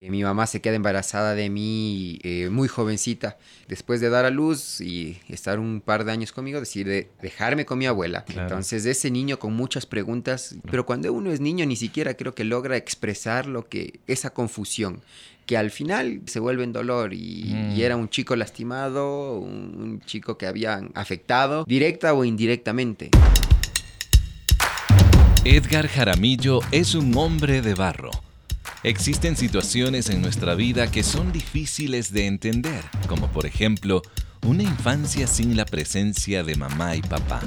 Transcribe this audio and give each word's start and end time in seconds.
Mi 0.00 0.22
mamá 0.22 0.46
se 0.46 0.60
queda 0.60 0.76
embarazada 0.76 1.34
de 1.34 1.50
mí 1.50 2.20
eh, 2.22 2.50
muy 2.50 2.68
jovencita. 2.68 3.36
Después 3.66 4.00
de 4.00 4.08
dar 4.08 4.26
a 4.26 4.30
luz 4.30 4.80
y 4.80 5.18
estar 5.28 5.58
un 5.58 5.80
par 5.80 6.04
de 6.04 6.12
años 6.12 6.30
conmigo, 6.30 6.60
decide 6.60 7.10
dejarme 7.20 7.66
con 7.66 7.78
mi 7.78 7.86
abuela. 7.86 8.24
Entonces, 8.28 8.86
ese 8.86 9.10
niño 9.10 9.40
con 9.40 9.54
muchas 9.54 9.86
preguntas, 9.86 10.54
pero 10.70 10.86
cuando 10.86 11.12
uno 11.12 11.32
es 11.32 11.40
niño 11.40 11.66
ni 11.66 11.74
siquiera 11.74 12.14
creo 12.14 12.32
que 12.32 12.44
logra 12.44 12.76
expresar 12.76 13.46
lo 13.46 13.68
que 13.68 13.98
esa 14.06 14.30
confusión 14.30 15.02
que 15.46 15.56
al 15.56 15.72
final 15.72 16.20
se 16.26 16.38
vuelve 16.38 16.62
en 16.62 16.72
dolor 16.72 17.12
y, 17.12 17.54
mm. 17.54 17.80
era 17.80 17.96
un 17.96 18.08
chico 18.08 18.36
lastimado, 18.36 19.38
un 19.38 20.00
chico 20.04 20.38
que 20.38 20.46
habían 20.46 20.92
afectado, 20.94 21.64
directa 21.64 22.14
o 22.14 22.24
indirectamente. 22.24 23.10
Edgar 25.44 25.88
Jaramillo 25.88 26.60
es 26.70 26.94
un 26.94 27.16
hombre 27.16 27.62
de 27.62 27.74
barro 27.74 28.10
Existen 28.84 29.36
situaciones 29.36 30.08
en 30.08 30.22
nuestra 30.22 30.54
vida 30.54 30.88
que 30.88 31.02
son 31.02 31.32
difíciles 31.32 32.12
de 32.12 32.26
entender, 32.26 32.84
como 33.08 33.26
por 33.26 33.44
ejemplo, 33.44 34.02
una 34.46 34.62
infancia 34.62 35.26
sin 35.26 35.56
la 35.56 35.64
presencia 35.64 36.44
de 36.44 36.54
mamá 36.54 36.94
y 36.94 37.02
papá. 37.02 37.40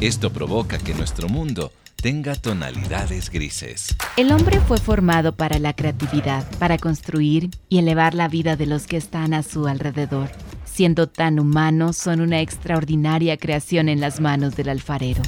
Esto 0.00 0.30
provoca 0.30 0.76
que 0.76 0.92
nuestro 0.92 1.30
mundo 1.30 1.72
tenga 1.96 2.34
tonalidades 2.34 3.30
grises. 3.30 3.96
El 4.18 4.32
hombre 4.32 4.60
fue 4.60 4.76
formado 4.76 5.34
para 5.34 5.58
la 5.58 5.72
creatividad, 5.72 6.46
para 6.58 6.76
construir 6.76 7.48
y 7.70 7.78
elevar 7.78 8.14
la 8.14 8.28
vida 8.28 8.56
de 8.56 8.66
los 8.66 8.86
que 8.86 8.98
están 8.98 9.32
a 9.32 9.42
su 9.42 9.66
alrededor. 9.66 10.30
Siendo 10.66 11.08
tan 11.08 11.40
humanos, 11.40 11.96
son 11.96 12.20
una 12.20 12.42
extraordinaria 12.42 13.38
creación 13.38 13.88
en 13.88 14.00
las 14.00 14.20
manos 14.20 14.56
del 14.56 14.68
alfarero. 14.68 15.22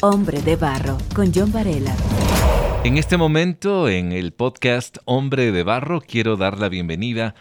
Hombre 0.00 0.42
de 0.42 0.54
Barro, 0.54 0.98
con 1.12 1.32
John 1.34 1.50
Varela. 1.52 1.94
En 2.84 2.98
este 2.98 3.16
momento, 3.16 3.88
en 3.88 4.10
el 4.10 4.32
podcast 4.32 4.96
Hombre 5.04 5.52
de 5.52 5.62
Barro, 5.62 6.00
quiero 6.00 6.36
dar 6.36 6.58
la 6.58 6.68
bienvenida 6.68 7.36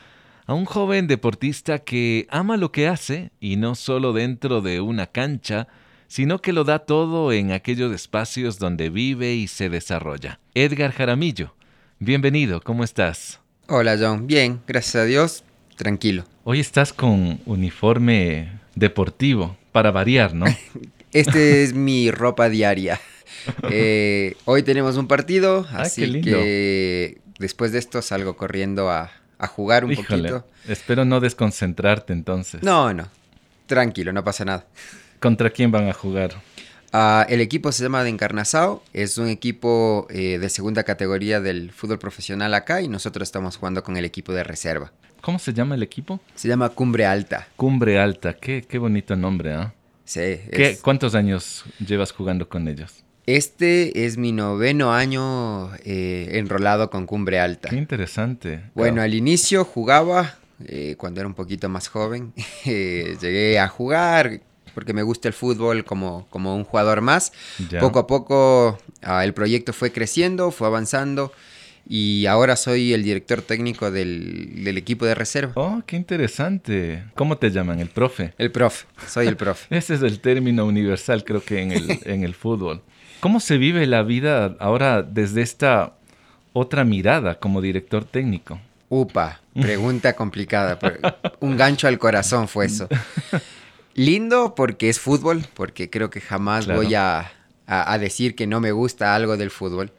a 0.45 0.53
un 0.53 0.65
joven 0.65 1.07
deportista 1.07 1.79
que 1.79 2.27
ama 2.29 2.57
lo 2.57 2.71
que 2.71 2.87
hace 2.87 3.31
y 3.39 3.55
no 3.55 3.73
solo 3.73 4.13
dentro 4.13 4.61
de 4.61 4.81
una 4.81 5.07
cancha, 5.07 5.67
sino 6.07 6.43
que 6.43 6.53
lo 6.53 6.63
da 6.63 6.79
todo 6.79 7.33
en 7.33 7.51
aquellos 7.53 7.91
espacios 7.91 8.59
donde 8.59 8.91
vive 8.91 9.33
y 9.33 9.47
se 9.47 9.71
desarrolla. 9.71 10.39
Edgar 10.53 10.91
Jaramillo, 10.91 11.55
bienvenido, 11.97 12.61
¿cómo 12.61 12.83
estás? 12.83 13.39
Hola 13.67 13.97
John, 13.99 14.27
bien, 14.27 14.61
gracias 14.67 14.95
a 14.95 15.05
Dios, 15.05 15.43
tranquilo. 15.75 16.23
Hoy 16.43 16.59
estás 16.59 16.93
con 16.93 17.39
uniforme 17.47 18.59
deportivo, 18.75 19.57
para 19.71 19.89
variar, 19.89 20.35
¿no? 20.35 20.45
este 21.13 21.63
es 21.63 21.73
mi 21.73 22.11
ropa 22.11 22.47
diaria. 22.47 22.99
Eh, 23.69 24.35
hoy 24.45 24.63
tenemos 24.63 24.97
un 24.97 25.07
partido, 25.07 25.65
ah, 25.71 25.81
así 25.81 26.21
que 26.21 27.19
después 27.39 27.71
de 27.71 27.79
esto 27.79 28.01
salgo 28.01 28.35
corriendo 28.35 28.89
a, 28.89 29.11
jugar 29.47 29.85
un 29.85 29.95
poquito. 29.95 30.45
Espero 30.67 31.05
no 31.05 31.19
desconcentrarte 31.19 32.13
entonces. 32.13 32.61
No, 32.61 32.93
no. 32.93 33.07
Tranquilo, 33.65 34.13
no 34.13 34.23
pasa 34.23 34.45
nada. 34.45 34.65
¿Contra 35.19 35.49
quién 35.49 35.71
van 35.71 35.87
a 35.87 35.93
jugar? 35.93 36.35
Ah, 36.93 37.25
el 37.29 37.39
equipo 37.39 37.71
se 37.71 37.83
llama 37.83 38.03
de 38.03 38.09
Encarnazao, 38.09 38.83
es 38.91 39.17
un 39.17 39.29
equipo 39.29 40.07
eh, 40.09 40.39
de 40.39 40.49
segunda 40.49 40.83
categoría 40.83 41.39
del 41.39 41.71
fútbol 41.71 41.99
profesional 41.99 42.53
acá 42.53 42.81
y 42.81 42.89
nosotros 42.89 43.27
estamos 43.27 43.55
jugando 43.55 43.83
con 43.83 43.95
el 43.95 44.03
equipo 44.03 44.33
de 44.33 44.43
reserva. 44.43 44.91
¿Cómo 45.21 45.39
se 45.39 45.53
llama 45.53 45.75
el 45.75 45.83
equipo? 45.83 46.19
Se 46.35 46.47
llama 46.47 46.69
Cumbre 46.69 47.05
Alta. 47.05 47.47
Cumbre 47.55 47.99
Alta, 47.99 48.33
qué, 48.33 48.65
qué 48.67 48.77
bonito 48.77 49.15
nombre, 49.15 49.53
¿ah? 49.53 49.73
Sí. 50.03 50.41
¿Cuántos 50.81 51.15
años 51.15 51.63
llevas 51.79 52.11
jugando 52.11 52.49
con 52.49 52.67
ellos? 52.67 53.03
Este 53.35 54.05
es 54.05 54.17
mi 54.17 54.33
noveno 54.33 54.91
año 54.91 55.73
eh, 55.85 56.31
enrolado 56.33 56.89
con 56.89 57.05
Cumbre 57.05 57.39
Alta. 57.39 57.69
Qué 57.69 57.77
interesante. 57.77 58.59
Bueno, 58.75 59.01
al 59.01 59.13
inicio 59.13 59.63
jugaba, 59.63 60.35
eh, 60.65 60.95
cuando 60.97 61.21
era 61.21 61.29
un 61.29 61.33
poquito 61.33 61.69
más 61.69 61.87
joven, 61.87 62.33
eh, 62.65 63.15
llegué 63.21 63.57
a 63.57 63.69
jugar 63.69 64.41
porque 64.73 64.91
me 64.93 65.01
gusta 65.01 65.29
el 65.29 65.33
fútbol 65.33 65.85
como, 65.85 66.27
como 66.29 66.57
un 66.57 66.65
jugador 66.65 66.99
más. 66.99 67.31
Poco 67.79 67.99
a 67.99 68.07
poco 68.07 68.77
ah, 69.01 69.23
el 69.23 69.33
proyecto 69.33 69.71
fue 69.71 69.93
creciendo, 69.93 70.51
fue 70.51 70.67
avanzando 70.67 71.31
y 71.87 72.25
ahora 72.25 72.57
soy 72.57 72.93
el 72.93 73.01
director 73.01 73.41
técnico 73.41 73.91
del, 73.91 74.63
del, 74.63 74.77
equipo 74.77 75.05
de 75.05 75.15
reserva. 75.15 75.53
Oh, 75.55 75.81
qué 75.85 75.95
interesante. 75.95 77.05
¿Cómo 77.15 77.37
te 77.37 77.49
llaman? 77.49 77.79
¿El 77.79 77.89
profe? 77.89 78.33
El 78.37 78.51
profe, 78.51 78.87
soy 79.07 79.27
el 79.27 79.37
profe. 79.37 79.67
Ese 79.77 79.93
es 79.93 80.01
el 80.01 80.19
término 80.19 80.65
universal 80.65 81.23
creo 81.23 81.41
que 81.41 81.61
en 81.61 81.71
el, 81.71 81.99
en 82.03 82.23
el 82.23 82.35
fútbol. 82.35 82.81
¿Cómo 83.21 83.39
se 83.39 83.59
vive 83.59 83.85
la 83.85 84.01
vida 84.01 84.55
ahora 84.59 85.03
desde 85.03 85.43
esta 85.43 85.93
otra 86.53 86.83
mirada 86.83 87.35
como 87.35 87.61
director 87.61 88.03
técnico? 88.03 88.59
Upa, 88.89 89.41
pregunta 89.53 90.13
complicada. 90.15 90.79
Un 91.39 91.55
gancho 91.55 91.87
al 91.87 91.99
corazón 91.99 92.47
fue 92.47 92.65
eso. 92.65 92.89
Lindo 93.93 94.55
porque 94.55 94.89
es 94.89 94.99
fútbol, 94.99 95.45
porque 95.53 95.91
creo 95.91 96.09
que 96.09 96.19
jamás 96.19 96.65
voy 96.65 96.95
a, 96.95 97.31
decir 97.99 98.33
que 98.33 98.47
no 98.47 98.59
me 98.59 98.71
gusta 98.71 99.13
algo 99.13 99.37
del 99.37 99.51
fútbol. 99.51 99.91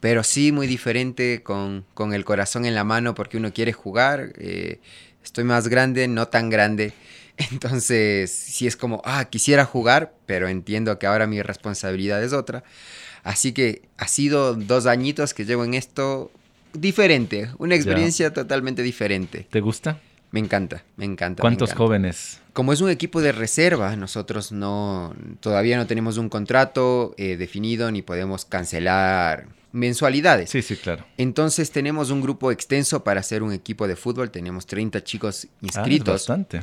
Pero 0.00 0.24
sí 0.24 0.50
muy 0.50 0.66
diferente 0.66 1.44
con, 1.44 1.84
el 2.12 2.24
corazón 2.24 2.66
en 2.66 2.74
la 2.74 2.82
mano 2.82 3.14
porque 3.14 3.36
uno 3.36 3.52
quiere 3.52 3.72
jugar. 3.72 4.32
Eh, 4.36 4.80
estoy 5.22 5.44
más 5.44 5.68
grande, 5.68 6.08
no 6.08 6.26
tan 6.26 6.50
grande. 6.50 6.92
Entonces, 7.36 8.30
si 8.30 8.66
es 8.66 8.76
como, 8.76 9.02
ah, 9.04 9.24
quisiera 9.26 9.64
jugar, 9.64 10.14
pero 10.26 10.48
entiendo 10.48 10.98
que 10.98 11.06
ahora 11.06 11.26
mi 11.26 11.42
responsabilidad 11.42 12.22
es 12.22 12.32
otra. 12.32 12.64
Así 13.22 13.52
que 13.52 13.82
ha 13.96 14.06
sido 14.06 14.54
dos 14.54 14.86
añitos 14.86 15.34
que 15.34 15.44
llevo 15.44 15.64
en 15.64 15.74
esto 15.74 16.30
diferente, 16.74 17.50
una 17.58 17.74
experiencia 17.74 18.32
totalmente 18.32 18.82
diferente. 18.82 19.46
¿Te 19.50 19.60
gusta? 19.60 19.98
Me 20.30 20.40
encanta, 20.40 20.84
me 20.96 21.04
encanta. 21.04 21.40
¿Cuántos 21.40 21.72
jóvenes? 21.72 22.40
Como 22.52 22.72
es 22.72 22.80
un 22.80 22.90
equipo 22.90 23.20
de 23.20 23.32
reserva, 23.32 23.94
nosotros 23.96 24.52
no, 24.52 25.14
todavía 25.40 25.76
no 25.76 25.86
tenemos 25.86 26.18
un 26.18 26.28
contrato 26.28 27.14
eh, 27.16 27.36
definido 27.36 27.90
ni 27.92 28.02
podemos 28.02 28.44
cancelar 28.44 29.46
mensualidades. 29.70 30.50
Sí, 30.50 30.62
sí, 30.62 30.76
claro. 30.76 31.04
Entonces 31.18 31.70
tenemos 31.70 32.10
un 32.10 32.20
grupo 32.20 32.50
extenso 32.50 33.04
para 33.04 33.20
hacer 33.20 33.42
un 33.42 33.52
equipo 33.52 33.86
de 33.86 33.96
fútbol. 33.96 34.30
Tenemos 34.30 34.66
30 34.66 35.04
chicos 35.04 35.46
ah, 35.48 35.56
inscritos. 35.62 36.14
bastante. 36.14 36.62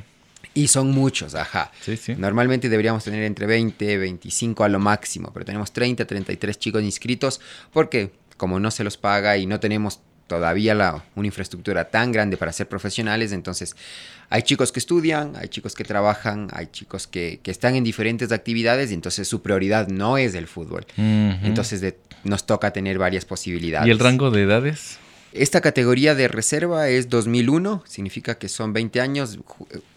Y 0.53 0.67
son 0.67 0.91
muchos, 0.91 1.35
ajá. 1.35 1.71
Sí, 1.81 1.97
sí. 1.97 2.15
Normalmente 2.17 2.69
deberíamos 2.69 3.03
tener 3.03 3.23
entre 3.23 3.45
20, 3.45 3.97
25 3.97 4.63
a 4.63 4.69
lo 4.69 4.79
máximo, 4.79 5.31
pero 5.33 5.45
tenemos 5.45 5.71
30, 5.71 6.05
33 6.05 6.59
chicos 6.59 6.83
inscritos 6.83 7.39
porque 7.71 8.11
como 8.37 8.59
no 8.59 8.71
se 8.71 8.83
los 8.83 8.97
paga 8.97 9.37
y 9.37 9.45
no 9.45 9.59
tenemos 9.59 9.99
todavía 10.31 10.73
la, 10.73 11.03
una 11.15 11.27
infraestructura 11.27 11.89
tan 11.89 12.11
grande 12.11 12.37
para 12.37 12.53
ser 12.53 12.67
profesionales, 12.67 13.33
entonces 13.33 13.75
hay 14.29 14.43
chicos 14.43 14.71
que 14.71 14.79
estudian, 14.79 15.33
hay 15.35 15.49
chicos 15.49 15.75
que 15.75 15.83
trabajan, 15.83 16.47
hay 16.53 16.67
chicos 16.67 17.05
que, 17.05 17.41
que 17.43 17.51
están 17.51 17.75
en 17.75 17.83
diferentes 17.83 18.31
actividades 18.31 18.91
y 18.91 18.93
entonces 18.93 19.27
su 19.27 19.41
prioridad 19.41 19.89
no 19.89 20.17
es 20.17 20.33
el 20.33 20.47
fútbol. 20.47 20.85
Entonces 20.95 21.95
nos 22.23 22.45
toca 22.45 22.71
tener 22.71 22.97
varias 22.97 23.25
posibilidades. 23.25 23.87
¿Y 23.87 23.91
el 23.91 23.99
rango 23.99 24.31
de 24.31 24.43
edades? 24.43 24.99
Esta 25.33 25.61
categoría 25.61 26.13
de 26.13 26.27
reserva 26.27 26.89
es 26.89 27.09
2001, 27.09 27.83
significa 27.87 28.37
que 28.37 28.49
son 28.49 28.73
20 28.73 28.99
años. 28.99 29.39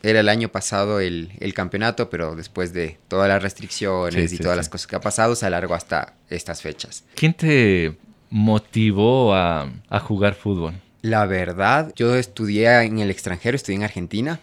Era 0.03 0.21
el 0.21 0.29
año 0.29 0.49
pasado 0.49 1.01
el, 1.01 1.29
campeonato, 1.55 2.09
pero 2.09 2.37
después 2.37 2.73
de 2.73 2.99
todas 3.09 3.29
las 3.29 3.43
restricciones 3.43 4.33
y 4.33 4.39
todas 4.39 4.57
las 4.57 4.69
cosas 4.69 4.87
que 4.87 4.97
ha 4.97 5.01
pasado, 5.01 5.35
se 5.35 5.47
alargó 5.47 5.75
hasta 5.75 6.15
estas 6.31 6.63
fechas. 6.63 7.05
¿Quién 7.17 7.35
te 7.35 7.97
motivó 8.31 9.35
a, 9.35 9.73
jugar 10.03 10.35
fútbol? 10.35 10.75
La 11.03 11.27
verdad, 11.27 11.93
yo 11.97 12.15
estudié 12.15 12.83
en 12.83 13.01
el 13.01 13.11
extranjero, 13.11 13.57
estudié 13.57 13.77
en 13.77 13.85
Argentina 13.85 14.41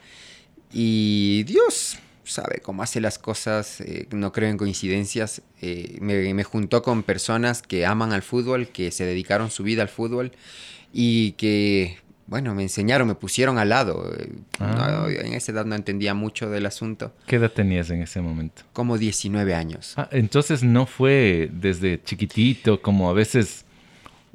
y 0.74 1.44
Dios 1.44 1.98
sabe 2.24 2.62
cómo 2.62 2.84
hace 2.84 3.02
las 3.02 3.18
cosas, 3.18 3.82
eh, 3.82 4.08
no 4.12 4.32
creo 4.32 4.50
en 4.50 4.58
coincidencias. 4.58 5.42
Eh, 5.62 5.98
me, 6.00 6.34
me 6.34 6.44
juntó 6.44 6.82
con 6.82 7.04
personas 7.04 7.62
que 7.62 7.86
aman 7.86 8.14
al 8.14 8.22
fútbol, 8.22 8.68
que 8.68 8.92
se 8.92 9.06
dedicaron 9.06 9.52
su 9.52 9.64
vida 9.64 9.82
al 9.82 9.90
fútbol 9.90 10.32
y 10.94 11.34
que, 11.34 11.98
bueno, 12.28 12.54
me 12.56 12.64
enseñaron, 12.64 13.08
me 13.08 13.16
pusieron 13.16 13.58
al 13.58 13.70
lado. 13.70 14.12
Ah. 14.60 15.08
en 15.10 15.34
esa 15.34 15.52
edad 15.52 15.66
no 15.66 15.76
entendía 15.76 16.14
mucho 16.14 16.50
del 16.50 16.66
asunto. 16.66 17.14
¿Qué 17.28 17.38
edad 17.38 17.52
tenías 17.52 17.90
en 17.90 18.02
ese 18.02 18.22
momento? 18.22 18.64
Como 18.74 18.98
19 18.98 19.54
años. 19.54 19.94
Ah, 19.98 20.10
entonces 20.12 20.64
no 20.64 20.86
fue 20.86 21.50
desde 21.54 22.02
chiquitito, 22.04 22.82
como 22.82 23.10
a 23.10 23.14
veces 23.14 23.66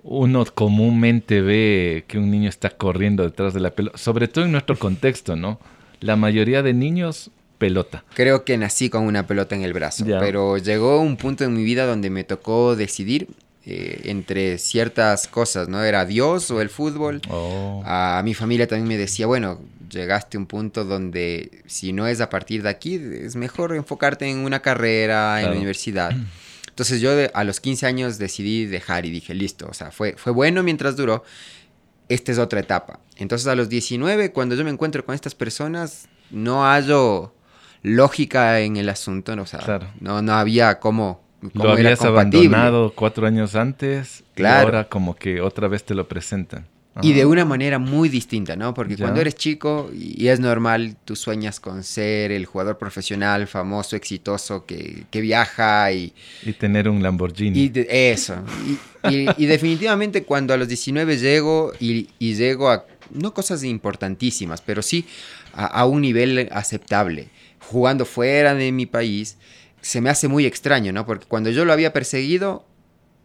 uno 0.02 0.44
comúnmente 0.44 1.40
ve 1.40 2.04
que 2.06 2.18
un 2.18 2.30
niño 2.30 2.48
está 2.48 2.70
corriendo 2.70 3.24
detrás 3.24 3.54
de 3.54 3.60
la 3.60 3.70
pelota, 3.70 3.98
sobre 3.98 4.28
todo 4.28 4.44
en 4.44 4.52
nuestro 4.52 4.78
contexto, 4.78 5.36
¿no? 5.36 5.58
La 6.00 6.16
mayoría 6.16 6.62
de 6.62 6.74
niños 6.74 7.30
pelota. 7.58 8.04
Creo 8.14 8.44
que 8.44 8.56
nací 8.58 8.90
con 8.90 9.04
una 9.04 9.26
pelota 9.26 9.54
en 9.54 9.62
el 9.62 9.72
brazo, 9.72 10.04
pero 10.04 10.58
llegó 10.58 11.00
un 11.00 11.16
punto 11.16 11.44
en 11.44 11.54
mi 11.54 11.64
vida 11.64 11.86
donde 11.86 12.10
me 12.10 12.22
tocó 12.22 12.76
decidir 12.76 13.28
eh, 13.68 14.02
entre 14.04 14.58
ciertas 14.58 15.26
cosas, 15.26 15.68
¿no? 15.68 15.82
Era 15.82 16.04
Dios 16.04 16.52
o 16.52 16.60
el 16.60 16.70
fútbol. 16.70 17.20
Oh. 17.28 17.82
A 17.84 18.22
mi 18.24 18.32
familia 18.32 18.68
también 18.68 18.86
me 18.86 18.96
decía, 18.96 19.26
bueno, 19.26 19.60
llegaste 19.90 20.36
a 20.36 20.40
un 20.40 20.46
punto 20.46 20.84
donde 20.84 21.62
si 21.66 21.92
no 21.92 22.06
es 22.06 22.20
a 22.20 22.30
partir 22.30 22.62
de 22.62 22.68
aquí, 22.68 22.94
es 22.94 23.34
mejor 23.34 23.74
enfocarte 23.74 24.30
en 24.30 24.38
una 24.38 24.62
carrera, 24.62 25.42
en 25.42 25.50
la 25.50 25.56
universidad. 25.56 26.12
Entonces 26.68 27.00
yo 27.00 27.10
a 27.34 27.42
los 27.42 27.58
15 27.58 27.86
años 27.86 28.18
decidí 28.18 28.66
dejar 28.66 29.04
y 29.04 29.10
dije, 29.10 29.34
listo, 29.34 29.66
o 29.68 29.74
sea, 29.74 29.90
fue, 29.90 30.14
fue 30.16 30.30
bueno 30.30 30.62
mientras 30.62 30.94
duró. 30.94 31.24
esta 32.08 32.30
es 32.30 32.38
otra 32.38 32.60
etapa. 32.60 33.00
Entonces 33.16 33.48
a 33.48 33.56
los 33.56 33.68
19, 33.68 34.30
cuando 34.30 34.54
yo 34.54 34.62
me 34.62 34.70
encuentro 34.70 35.04
con 35.04 35.16
estas 35.16 35.34
personas, 35.34 36.06
no 36.30 36.62
hallo 36.62 37.34
lógica 37.82 38.60
en 38.60 38.76
el 38.76 38.88
asunto, 38.90 39.32
o 39.32 39.46
sea, 39.46 39.92
no, 39.98 40.22
no 40.22 40.34
había 40.34 40.78
cómo... 40.78 41.25
lo 41.54 41.70
habías 41.70 42.02
abandonado 42.02 42.92
cuatro 42.94 43.26
años 43.26 43.54
antes 43.54 44.24
claro. 44.34 44.62
y 44.62 44.64
ahora 44.64 44.88
como 44.88 45.16
que 45.16 45.40
otra 45.40 45.68
vez 45.68 45.84
te 45.84 45.94
lo 45.94 46.08
presentan. 46.08 46.66
Y 47.02 47.12
de 47.12 47.26
una 47.26 47.44
manera 47.44 47.78
muy 47.78 48.08
distinta, 48.08 48.56
¿no? 48.56 48.72
Porque 48.72 48.96
cuando 48.96 49.20
eres 49.20 49.34
chico, 49.34 49.90
y 49.92 50.28
es 50.28 50.40
normal, 50.40 50.96
tú 51.04 51.14
sueñas 51.14 51.60
con 51.60 51.84
ser 51.84 52.32
el 52.32 52.46
jugador 52.46 52.78
profesional, 52.78 53.46
famoso, 53.46 53.96
exitoso, 53.96 54.64
que, 54.64 55.04
que 55.10 55.20
viaja 55.20 55.92
y... 55.92 56.14
Y 56.42 56.54
tener 56.54 56.88
un 56.88 57.02
Lamborghini. 57.02 57.58
Y 57.58 57.72
eso. 57.88 58.36
Y, 59.10 59.28
y, 59.36 59.46
definitivamente 59.46 60.22
cuando 60.22 60.54
a 60.54 60.56
los 60.56 60.68
19 60.68 61.18
llego 61.18 61.72
y, 61.78 62.08
y, 62.18 62.34
llego 62.34 62.70
a, 62.70 62.86
no 63.10 63.34
cosas 63.34 63.62
importantísimas, 63.62 64.62
pero 64.62 64.80
sí 64.80 65.06
a, 65.52 65.66
a 65.66 65.84
un 65.84 66.00
nivel 66.00 66.48
aceptable, 66.50 67.28
jugando 67.60 68.06
fuera 68.06 68.54
de 68.54 68.72
mi 68.72 68.86
país, 68.86 69.36
se 69.86 70.00
me 70.00 70.10
hace 70.10 70.26
muy 70.26 70.46
extraño, 70.46 70.92
¿no? 70.92 71.06
Porque 71.06 71.26
cuando 71.26 71.48
yo 71.50 71.64
lo 71.64 71.72
había 71.72 71.92
perseguido, 71.92 72.66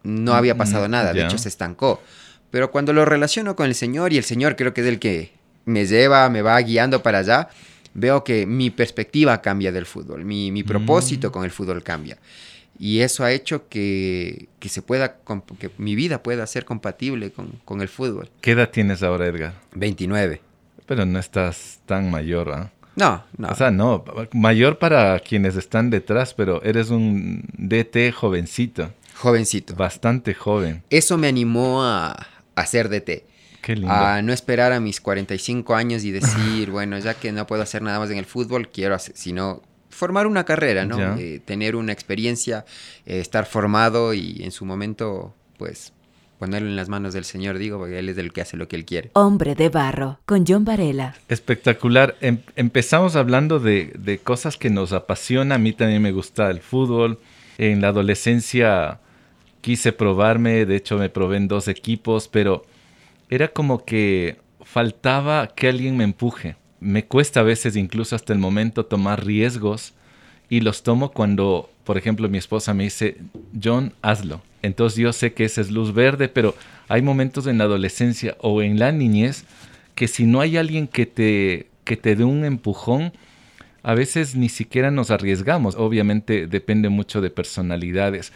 no 0.04 0.36
había 0.36 0.56
pasado 0.56 0.88
mm, 0.88 0.92
nada, 0.92 1.12
de 1.12 1.24
hecho 1.24 1.40
se 1.40 1.50
estancó. 1.50 2.04
Pero 2.52 2.69
cuando 2.69 2.94
lo 2.94 3.04
relaciono 3.04 3.56
con 3.56 3.66
el 3.66 3.74
Señor 3.74 4.13
y 4.13 4.19
el 4.19 4.24
Señor 4.24 4.56
creo 4.56 4.72
que 4.72 4.81
es 4.81 4.88
el 4.88 5.00
que 5.00 5.31
me 5.66 5.88
lleva, 5.88 6.30
me 6.30 6.44
va 6.44 6.62
guiando 6.62 7.02
para 7.02 7.18
allá, 7.18 7.50
veo 7.96 8.24
que 8.24 8.46
mi 8.46 8.69
perspectiva 8.69 9.42
cambia 9.42 9.72
del 9.72 9.88
fútbol, 9.88 10.24
mi, 10.24 10.52
mi 10.52 10.62
propósito 10.62 11.30
mm. 11.30 11.31
con 11.31 11.46
el 11.46 11.50
fútbol 11.50 11.81
cambia. 11.81 12.19
Y 12.78 13.00
eso 13.00 13.24
ha 13.24 13.31
hecho 13.31 13.68
que, 13.68 14.48
que, 14.60 14.69
se 14.69 14.84
pueda, 14.84 15.18
que 15.58 15.72
mi 15.80 15.96
vida 15.96 16.22
pueda 16.22 16.46
ser 16.46 16.63
compatible 16.63 17.31
con, 17.31 17.60
con, 17.66 17.81
el 17.81 17.90
fútbol. 17.90 18.30
¿Qué 18.40 18.52
edad 18.52 18.69
tienes 18.69 19.02
ahora, 19.02 19.25
Edgar? 19.25 19.56
29. 19.74 20.42
Pero 20.86 21.08
no 21.08 21.18
estás 21.18 21.80
tan 21.88 22.12
mayor, 22.12 22.52
¿ah? 22.52 22.72
No, 22.95 23.23
no. 23.38 23.47
O 23.47 23.55
sea, 23.55 23.71
no, 23.71 24.03
mayor 24.33 24.77
para 24.77 25.19
quienes 25.19 25.55
están 25.55 25.89
detrás, 25.89 26.33
pero 26.33 26.61
eres 26.63 26.89
un 26.89 27.43
DT 27.57 28.11
jovencito. 28.13 28.91
Jovencito. 29.15 29.75
Bastante 29.75 30.33
joven. 30.33 30.83
Eso 30.89 31.17
me 31.17 31.27
animó 31.27 31.83
a, 31.83 32.27
hacer 32.55 32.89
DT. 32.89 33.23
Qué 33.61 33.75
lindo. 33.75 33.91
A 33.91 34.21
no 34.21 34.33
esperar 34.33 34.73
a 34.73 34.79
mis 34.79 34.99
45 34.99 35.75
años 35.75 36.03
y 36.03 36.11
decir, 36.11 36.71
bueno, 36.71 36.97
ya 36.99 37.13
que 37.13 37.31
no 37.31 37.47
puedo 37.47 37.61
hacer 37.61 37.81
nada 37.81 37.99
más 37.99 38.09
en 38.09 38.17
el 38.17 38.25
fútbol, 38.25 38.69
quiero 38.69 38.95
hacer, 38.95 39.15
sino 39.15 39.61
formar 39.89 40.25
una 40.25 40.43
carrera, 40.45 40.85
¿no? 40.85 41.17
Eh, 41.17 41.39
tener 41.43 41.75
una 41.75 41.93
experiencia, 41.93 42.65
eh, 43.05 43.19
estar 43.19 43.45
formado 43.45 44.13
y 44.13 44.41
en 44.43 44.51
su 44.51 44.65
momento, 44.65 45.35
pues, 45.57 45.93
ponerlo 46.41 46.69
en 46.69 46.75
las 46.75 46.89
manos 46.89 47.13
del 47.13 47.23
Señor, 47.23 47.59
digo, 47.59 47.77
porque 47.77 47.99
Él 47.99 48.09
es 48.09 48.17
el 48.17 48.33
que 48.33 48.41
hace 48.41 48.57
lo 48.57 48.67
que 48.67 48.75
Él 48.75 48.83
quiere. 48.83 49.11
Hombre 49.13 49.53
de 49.53 49.69
barro, 49.69 50.17
con 50.25 50.43
John 50.47 50.65
Varela. 50.65 51.13
Espectacular. 51.29 52.15
Em, 52.19 52.39
empezamos 52.55 53.15
hablando 53.15 53.59
de, 53.59 53.93
de 53.95 54.17
cosas 54.17 54.57
que 54.57 54.71
nos 54.71 54.91
apasiona. 54.91 55.53
A 55.53 55.57
mí 55.59 55.71
también 55.71 56.01
me 56.01 56.11
gusta 56.11 56.49
el 56.49 56.59
fútbol. 56.61 57.19
En 57.59 57.79
la 57.79 57.89
adolescencia 57.89 58.99
quise 59.61 59.91
probarme, 59.91 60.65
de 60.65 60.77
hecho 60.77 60.97
me 60.97 61.09
probé 61.09 61.38
en 61.38 61.47
dos 61.47 61.67
equipos, 61.67 62.27
pero 62.27 62.65
era 63.29 63.49
como 63.49 63.85
que 63.85 64.39
faltaba 64.63 65.45
que 65.45 65.69
alguien 65.69 65.95
me 65.95 66.05
empuje. 66.05 66.55
Me 66.79 67.05
cuesta 67.05 67.41
a 67.41 67.43
veces 67.43 67.75
incluso 67.75 68.15
hasta 68.15 68.33
el 68.33 68.39
momento 68.39 68.88
tomar 68.88 69.23
riesgos 69.23 69.93
y 70.49 70.61
los 70.61 70.81
tomo 70.81 71.11
cuando, 71.11 71.69
por 71.83 71.99
ejemplo, 71.99 72.27
mi 72.29 72.39
esposa 72.39 72.73
me 72.73 72.85
dice, 72.85 73.17
John, 73.63 73.93
hazlo. 74.01 74.41
Entonces 74.62 75.00
yo 75.00 75.13
sé 75.13 75.34
que 75.34 75.46
esa 75.46 75.62
es 75.62 75.72
luz 75.72 75.94
verde, 75.94 76.28
pero 76.28 76.56
hay 76.88 77.02
momentos 77.02 77.48
en 77.48 77.58
la 77.58 77.63
adolescencia 77.66 78.36
o 78.40 78.62
en 78.62 78.80
la 78.80 78.92
niñez 78.92 79.46
que 79.96 80.08
si 80.08 80.25
no 80.25 80.42
hay 80.42 80.58
alguien 80.58 80.88
que 80.88 81.06
te, 81.06 81.68
que 81.84 81.98
te 81.98 82.16
dé 82.16 82.24
un 82.24 82.46
empujón, 82.46 83.13
a 83.84 83.96
veces 83.96 84.36
ni 84.36 84.50
siquiera 84.50 84.92
nos 84.92 85.12
arriesgamos. 85.12 85.75
Obviamente 85.75 86.48
depende 86.48 86.90
mucho 86.90 87.22
de 87.22 87.30
personalidades. 87.30 88.31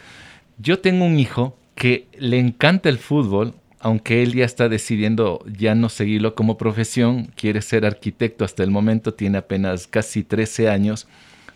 Yo 0.58 0.80
tengo 0.80 1.04
un 1.04 1.18
hijo 1.18 1.56
que 1.74 2.06
le 2.18 2.38
encanta 2.38 2.88
el 2.88 2.98
fútbol, 2.98 3.54
aunque 3.78 4.22
él 4.22 4.34
ya 4.34 4.44
está 4.44 4.68
decidiendo 4.68 5.44
ya 5.46 5.74
no 5.74 5.88
seguirlo 5.88 6.34
como 6.34 6.56
profesión, 6.58 7.30
quiere 7.36 7.62
ser 7.62 7.84
arquitecto 7.84 8.44
hasta 8.44 8.64
el 8.64 8.70
momento, 8.70 9.14
tiene 9.14 9.38
apenas 9.38 9.86
casi 9.86 10.24
13 10.24 10.70
años, 10.70 11.06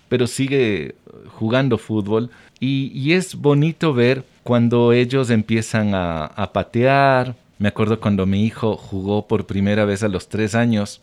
pero 0.08 0.26
sigue 0.26 0.94
jugando 1.28 1.78
fútbol 1.78 2.30
y, 2.60 3.14
es 3.14 3.34
bonito 3.36 3.94
ver 3.94 4.24
cuando 4.42 4.92
ellos 4.92 5.30
empiezan 5.30 5.94
a, 5.94 6.50
patear. 6.52 7.34
Me 7.58 7.68
acuerdo 7.68 8.00
cuando 8.00 8.26
mi 8.26 8.44
hijo 8.44 8.76
jugó 8.76 9.26
por 9.26 9.46
primera 9.46 9.86
vez 9.86 10.02
a 10.02 10.08
los 10.08 10.28
tres 10.28 10.54
años, 10.54 11.00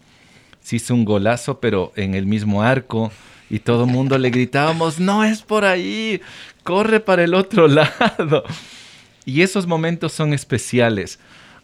se 0.62 0.76
hizo 0.76 0.94
un 0.94 1.04
golazo, 1.04 1.60
pero 1.60 1.92
en 1.96 2.14
el 2.14 2.26
mismo 2.28 2.62
arco 2.62 3.12
y 3.50 3.60
todo 3.60 3.86
el 3.86 3.92
mundo 3.92 4.18
le 4.18 4.30
gritábamos, 4.30 5.00
no 5.00 5.24
es 5.24 5.42
por 5.42 5.66
ahí, 5.66 6.22
corre 6.64 7.00
para 7.00 7.24
el 7.24 7.34
otro 7.34 7.68
lado. 7.68 8.44
Y 9.26 9.42
esos 9.42 9.66
momentos 9.66 10.14
son 10.14 10.34
especiales. 10.34 11.20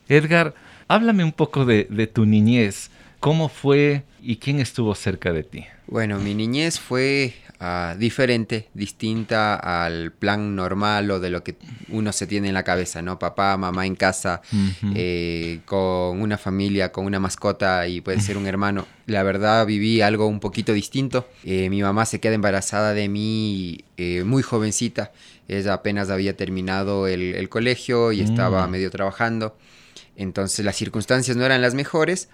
Edgar, 0.09 0.55
háblame 0.87 1.23
un 1.23 1.31
poco 1.31 1.65
de 1.65 2.09
tu 2.11 2.25
niñez. 2.25 2.89
¿Cómo 3.23 3.47
fue 3.47 4.03
y 4.21 4.35
quién 4.35 4.59
estuvo 4.59 4.93
cerca 4.95 5.31
de 5.31 5.43
ti? 5.43 5.65
Bueno, 5.87 6.19
mi 6.19 6.35
niñez 6.35 6.79
fue 6.79 7.33
Ah, 7.65 7.95
diferente, 7.97 8.67
distinta 8.73 9.55
al 9.55 10.11
plan 10.11 10.53
normal 10.53 11.09
o 11.11 11.21
de 11.21 11.29
lo 11.29 11.45
que 11.45 11.55
uno 11.87 12.11
se 12.11 12.27
tiene 12.27 12.49
en 12.49 12.53
la 12.53 12.63
cabeza, 12.63 13.01
¿no? 13.01 13.17
Papá, 13.19 13.55
mamá 13.55 13.85
en 13.85 13.95
casa, 13.95 14.41
eh, 14.95 15.61
con 15.63 16.21
una 16.21 16.37
familia, 16.37 16.91
con 16.91 17.05
una 17.05 17.21
mascota 17.21 17.87
y 17.87 18.01
puede 18.01 18.19
ser 18.19 18.35
un 18.35 18.47
hermano. 18.47 18.85
La 19.05 19.23
verdad 19.23 19.65
viví 19.65 20.01
algo 20.01 20.27
un 20.27 20.41
poquito 20.41 20.73
distinto. 20.73 21.29
Eh, 21.45 21.69
mi 21.69 21.81
mamá 21.81 22.05
se 22.05 22.19
queda 22.19 22.33
embarazada 22.33 22.93
de 22.93 23.07
mí 23.07 23.85
eh, 23.95 24.25
muy 24.25 24.43
jovencita. 24.43 25.13
Ella 25.47 25.71
apenas 25.71 26.09
había 26.09 26.35
terminado 26.35 27.07
el, 27.07 27.47
colegio 27.47 28.11
y 28.11 28.19
estaba 28.19 28.67
mm. 28.67 28.71
medio 28.71 28.91
trabajando. 28.91 29.55
Entonces 30.17 30.65
las 30.65 30.75
circunstancias 30.75 31.37
no 31.37 31.45
eran 31.45 31.61
las 31.61 31.75
mejores 31.75 32.27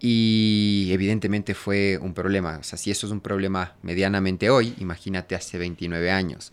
y 0.00 0.88
evidentemente 0.92 1.54
fue 1.54 1.98
un 2.00 2.14
problema. 2.14 2.58
O 2.58 2.62
sea, 2.62 2.78
si 2.78 2.90
eso 2.90 3.06
es 3.06 3.12
un 3.12 3.20
problema 3.20 3.74
medianamente 3.82 4.48
hoy, 4.48 4.74
imagínate 4.78 5.34
hace 5.34 5.58
29 5.58 6.10
años. 6.10 6.50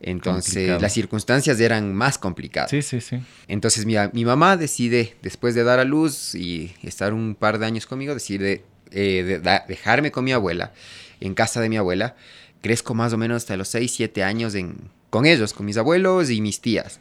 Entonces 0.00 0.80
las 0.82 0.92
circunstancias 0.92 1.58
eran 1.60 1.94
más 1.94 2.18
complicadas. 2.18 2.70
Sí, 2.70 2.82
sí, 2.82 3.00
sí. 3.00 3.20
Entonces 3.48 3.86
mi, 3.86 3.94
mi, 4.12 4.24
mamá 4.26 4.58
decide, 4.58 5.16
después 5.22 5.54
de 5.54 5.64
dar 5.64 5.78
a 5.78 5.84
luz 5.84 6.34
y 6.34 6.74
estar 6.82 7.14
un 7.14 7.34
par 7.34 7.58
de 7.58 7.64
años 7.64 7.86
conmigo, 7.86 8.12
decide 8.12 8.64
eh, 8.90 9.40
dejarme 9.66 10.12
con 10.12 10.24
mi 10.24 10.32
abuela, 10.32 10.72
en 11.20 11.34
casa 11.34 11.62
de 11.62 11.70
mi 11.70 11.78
abuela. 11.78 12.16
Crezco 12.60 12.94
más 12.94 13.14
o 13.14 13.18
menos 13.18 13.38
hasta 13.38 13.56
los 13.56 13.68
6, 13.68 13.92
7 13.94 14.22
años 14.22 14.54
en, 14.54 14.76
con 15.08 15.24
ellos, 15.24 15.54
con 15.54 15.64
mis 15.64 15.78
abuelos 15.78 16.28
y 16.30 16.42
mis 16.42 16.60
tías. 16.60 17.00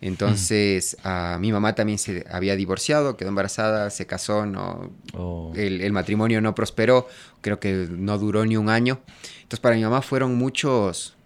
Entonces, 0.00 0.96
mi 1.40 1.50
mamá 1.50 1.74
también 1.74 1.98
se 1.98 2.24
había 2.30 2.56
divorciado, 2.56 3.16
quedó 3.16 3.30
embarazada, 3.30 3.90
se 3.90 4.06
casó, 4.06 4.46
no, 4.46 4.92
oh. 5.14 5.52
el, 5.56 5.92
matrimonio 5.92 6.40
no 6.40 6.54
prosperó, 6.54 7.08
creo 7.40 7.58
que 7.58 7.88
no 7.90 8.18
duró 8.18 8.44
ni 8.44 8.56
un 8.56 8.68
año. 8.68 9.00
Entonces, 9.42 9.60
para 9.60 9.74
mi 9.76 9.82
mamá 9.82 10.02
fueron 10.02 10.36
muchos 10.36 11.16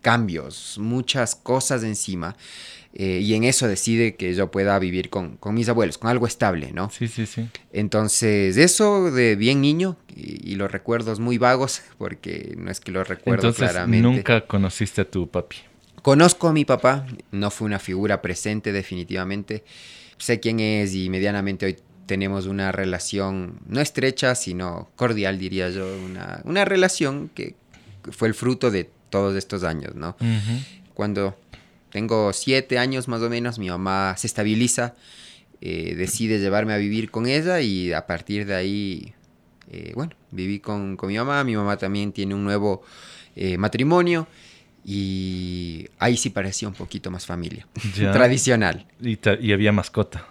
cambios, 0.00 0.76
muchas 0.78 1.34
cosas 1.34 1.82
encima. 1.82 2.36
Eh, 2.92 3.20
y 3.22 3.34
en 3.34 3.44
eso 3.44 3.68
decide 3.68 4.16
que 4.16 4.34
yo 4.34 4.50
pueda 4.50 4.76
vivir 4.80 5.10
con, 5.10 5.38
mis 5.52 5.68
abuelos, 5.68 5.96
con 5.96 6.10
algo 6.10 6.26
estable, 6.26 6.72
¿no? 6.72 6.90
Sí, 6.90 7.06
sí, 7.06 7.24
sí. 7.24 7.48
Entonces, 7.72 8.56
eso 8.56 9.12
de 9.12 9.36
bien 9.36 9.60
niño 9.60 9.96
y, 10.08 10.56
los 10.56 10.72
recuerdos 10.72 11.20
muy 11.20 11.38
vagos, 11.38 11.82
porque 11.98 12.54
no 12.58 12.70
es 12.70 12.80
que 12.80 12.90
los 12.90 13.06
recuerdo 13.06 13.48
Entonces, 13.48 13.70
claramente. 13.70 14.02
¿Nunca 14.02 14.46
conociste 14.46 15.02
a 15.02 15.04
tu 15.04 15.28
papi? 15.28 15.56
Conozco 16.02 16.48
a 16.48 16.52
mi 16.52 16.64
papá, 16.64 17.06
no 17.30 17.50
fue 17.50 17.66
una 17.66 17.78
figura 17.78 18.22
presente 18.22 18.72
definitivamente. 18.72 19.64
Sé 20.18 20.40
quién 20.40 20.60
es 20.60 20.94
y 20.94 21.10
medianamente 21.10 21.66
hoy 21.66 21.76
tenemos 22.06 22.46
una 22.46 22.72
relación 22.72 23.60
no 23.68 23.80
estrecha, 23.80 24.34
sino 24.34 24.90
cordial, 24.96 25.38
diría 25.38 25.70
yo, 25.70 25.86
una, 26.04 26.40
una 26.44 26.64
relación 26.64 27.30
que 27.34 27.54
fue 28.10 28.28
el 28.28 28.34
fruto 28.34 28.70
de 28.70 28.88
todos 29.10 29.36
estos 29.36 29.62
años, 29.62 29.94
¿no? 29.94 30.16
Cuando 30.94 31.36
tengo 31.90 32.32
siete 32.32 32.78
años 32.78 33.06
más 33.08 33.20
o 33.22 33.28
menos, 33.28 33.58
mi 33.58 33.68
mamá 33.68 34.14
se 34.16 34.26
estabiliza, 34.26 34.94
eh, 35.60 35.94
decide 35.96 36.38
llevarme 36.38 36.72
a 36.72 36.78
vivir 36.78 37.10
con 37.10 37.26
ella 37.26 37.60
y 37.60 37.92
a 37.92 38.06
partir 38.06 38.46
de 38.46 38.54
ahí, 38.54 39.14
eh, 39.70 39.92
bueno, 39.94 40.12
viví 40.30 40.60
con, 40.60 40.96
con, 40.96 41.08
mi 41.08 41.16
mamá, 41.16 41.44
mi 41.44 41.56
mamá 41.56 41.76
también 41.76 42.12
tiene 42.12 42.34
un 42.34 42.44
nuevo 42.44 42.82
eh, 43.36 43.58
matrimonio 43.58 44.26
y 44.84 45.88
ahí 45.98 46.16
sí 46.16 46.30
parecía 46.30 46.68
un 46.68 46.74
poquito 46.74 47.10
más 47.10 47.26
familia, 47.26 47.66
tradicional. 48.12 48.86
Y, 49.00 49.18
había 49.52 49.72
mascota. 49.72 50.26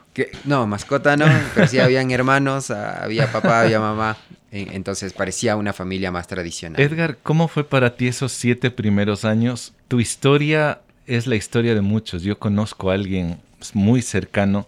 no, 0.46 0.68
mascota 0.68 1.16
no, 1.18 1.26
pero 1.54 1.68
sí 1.68 1.80
habían 1.80 2.12
hermanos, 2.12 2.72
ah, 2.72 3.04
había 3.04 3.32
papá, 3.32 3.62
había 3.62 3.80
mamá, 3.80 4.18
entonces 4.52 5.14
parecía 5.14 5.56
una 5.56 5.74
familia 5.74 6.12
más 6.12 6.28
tradicional. 6.28 6.82
Edgar, 6.82 7.18
¿cómo 7.22 7.48
fue 7.48 7.64
para 7.64 7.96
ti 7.96 8.08
esos 8.08 8.32
siete 8.32 8.72
primeros 8.72 9.26
años? 9.26 9.74
Tu 9.88 10.00
historia 10.00 10.82
es 11.06 11.28
la 11.28 11.36
historia 11.36 11.76
de 11.76 11.82
muchos. 11.82 12.24
Yo 12.24 12.38
conozco 12.40 12.92
a 12.92 12.94
alguien 12.94 13.40
muy 13.74 14.02
cercano 14.02 14.68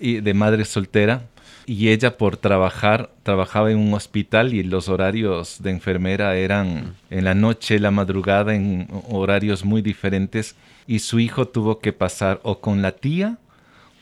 y 0.00 0.20
de 0.20 0.34
madre 0.34 0.64
soltera 0.64 1.22
y 1.66 1.88
ella 1.88 2.16
por 2.16 2.36
trabajar 2.36 3.10
trabajaba 3.22 3.70
en 3.70 3.78
un 3.78 3.94
hospital 3.94 4.54
y 4.54 4.62
los 4.62 4.88
horarios 4.88 5.62
de 5.62 5.70
enfermera 5.70 6.36
eran 6.36 6.94
en 7.10 7.24
la 7.24 7.34
noche, 7.34 7.78
la 7.78 7.90
madrugada, 7.90 8.54
en 8.54 8.88
horarios 9.08 9.64
muy 9.64 9.82
diferentes 9.82 10.56
y 10.86 11.00
su 11.00 11.20
hijo 11.20 11.48
tuvo 11.48 11.78
que 11.78 11.92
pasar 11.92 12.40
o 12.42 12.60
con 12.60 12.82
la 12.82 12.92
tía 12.92 13.38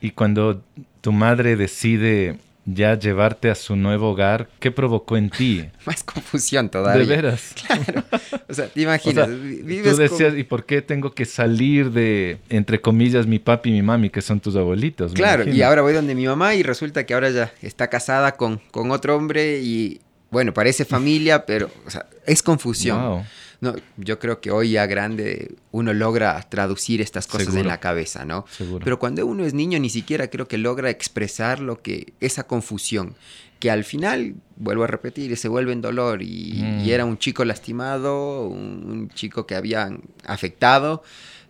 Y 0.00 0.10
cuando 0.10 0.62
tu 1.00 1.12
madre 1.12 1.56
decide 1.56 2.38
ya 2.66 2.98
llevarte 2.98 3.48
a 3.48 3.54
su 3.54 3.76
nuevo 3.76 4.10
hogar, 4.10 4.48
¿qué 4.58 4.72
provocó 4.72 5.16
en 5.16 5.30
ti? 5.30 5.64
Más 5.86 6.02
confusión 6.02 6.68
todavía. 6.68 7.06
De 7.06 7.16
veras. 7.16 7.54
Claro. 7.66 8.04
O 8.48 8.54
sea, 8.54 8.68
te 8.68 8.82
imaginas. 8.82 9.28
tú 9.28 9.96
decías, 9.96 10.34
¿y 10.36 10.44
por 10.44 10.66
qué 10.66 10.82
tengo 10.82 11.12
que 11.12 11.24
salir 11.24 11.90
de, 11.90 12.38
entre 12.48 12.80
comillas, 12.80 13.26
mi 13.26 13.38
papi 13.38 13.70
y 13.70 13.72
mi 13.72 13.82
mami, 13.82 14.10
que 14.10 14.22
son 14.22 14.40
tus 14.40 14.56
abuelitos? 14.56 15.12
Claro, 15.12 15.48
y 15.48 15.62
ahora 15.62 15.82
voy 15.82 15.92
donde 15.92 16.14
mi 16.14 16.26
mamá 16.26 16.54
y 16.54 16.62
resulta 16.62 17.04
que 17.06 17.14
ahora 17.14 17.30
ya 17.30 17.52
está 17.62 17.88
casada 17.88 18.32
con, 18.32 18.60
con 18.70 18.90
otro 18.90 19.16
hombre 19.16 19.60
y, 19.60 20.00
bueno, 20.30 20.52
parece 20.52 20.84
familia, 20.84 21.44
pero, 21.46 21.70
o 21.86 21.90
sea, 21.90 22.06
es 22.24 22.42
confusión. 22.42 23.00
Wow. 23.00 23.24
No, 23.66 23.74
yo 23.96 24.18
creo 24.18 24.40
que 24.40 24.50
hoy 24.50 24.72
ya 24.72 24.86
grande 24.86 25.54
uno 25.72 25.92
logra 25.92 26.40
traducir 26.48 27.00
estas 27.00 27.26
cosas 27.26 27.54
en 27.54 27.66
la 27.66 27.80
cabeza, 27.80 28.24
¿no? 28.24 28.44
Pero 28.82 28.98
cuando 28.98 29.26
uno 29.26 29.44
es 29.44 29.54
niño 29.54 29.78
ni 29.78 29.90
siquiera 29.90 30.28
creo 30.28 30.46
que 30.46 30.58
logra 30.58 30.90
expresar 30.90 31.60
lo 31.60 31.82
que 31.82 32.12
esa 32.20 32.46
confusión 32.46 33.14
que 33.58 33.70
al 33.70 33.84
final, 33.84 34.34
vuelvo 34.56 34.84
a 34.84 34.86
repetir, 34.86 35.36
se 35.36 35.48
vuelve 35.48 35.72
en 35.72 35.80
dolor 35.80 36.22
y, 36.22 36.62
mm. 36.62 36.88
era 36.88 37.04
un 37.04 37.18
chico 37.18 37.44
lastimado, 37.44 38.46
un, 38.46 39.10
chico 39.14 39.46
que 39.46 39.54
habían 39.54 40.02
afectado 40.26 41.02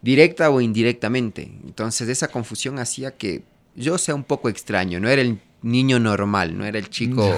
directa 0.03 0.51
o 0.51 0.61
indirectamente. 0.61 1.51
Entonces 1.65 2.09
esa 2.09 2.29
confusión 2.29 2.79
hacía 2.79 3.17
que 3.17 3.43
yo 3.75 3.99
sea 3.99 4.15
un 4.15 4.25
poco 4.25 4.49
extraño, 4.49 5.01
no 5.01 5.09
era 5.09 5.21
el 5.21 5.39
niño 5.63 5.99
normal, 5.99 6.57
no 6.57 6.65
era 6.65 6.79
el 6.79 6.89
chico 6.89 7.35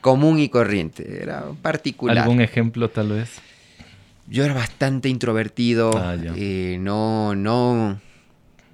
común 0.00 0.38
y 0.38 0.48
corriente, 0.48 1.20
era 1.22 1.44
particular. 1.60 2.18
¿Algún 2.18 2.40
ejemplo 2.40 2.88
tal 2.90 3.08
vez? 3.08 3.40
Yo 4.30 4.44
era 4.44 4.54
bastante 4.54 5.08
introvertido, 5.08 5.90
ah, 5.96 6.16
eh, 6.36 6.76
no, 6.80 7.34
no, 7.34 8.00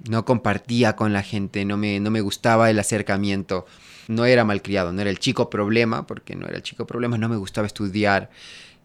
no 0.09 0.25
compartía 0.25 0.95
con 0.95 1.13
la 1.13 1.23
gente, 1.23 1.65
no 1.65 1.77
me, 1.77 1.99
no 1.99 2.11
me 2.11 2.21
gustaba 2.21 2.69
el 2.69 2.79
acercamiento, 2.79 3.65
no 4.07 4.25
era 4.25 4.43
malcriado, 4.43 4.91
no 4.91 5.01
era 5.01 5.09
el 5.09 5.19
chico 5.19 5.49
problema, 5.49 6.05
porque 6.05 6.35
no 6.35 6.45
era 6.47 6.57
el 6.57 6.63
chico 6.63 6.85
problema, 6.85 7.17
no 7.17 7.29
me 7.29 7.37
gustaba 7.37 7.67
estudiar, 7.67 8.29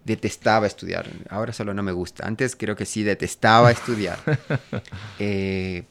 detestaba 0.05 0.67
estudiar, 0.67 1.09
ahora 1.29 1.53
solo 1.53 1.75
no 1.75 1.83
me 1.83 1.93
gusta, 1.93 2.27
antes 2.27 2.55
creo 2.57 2.77
que 2.77 2.87
sí 2.87 3.03
detestaba 3.03 3.71
estudiar. 3.73 4.19
Eh, 5.19 5.85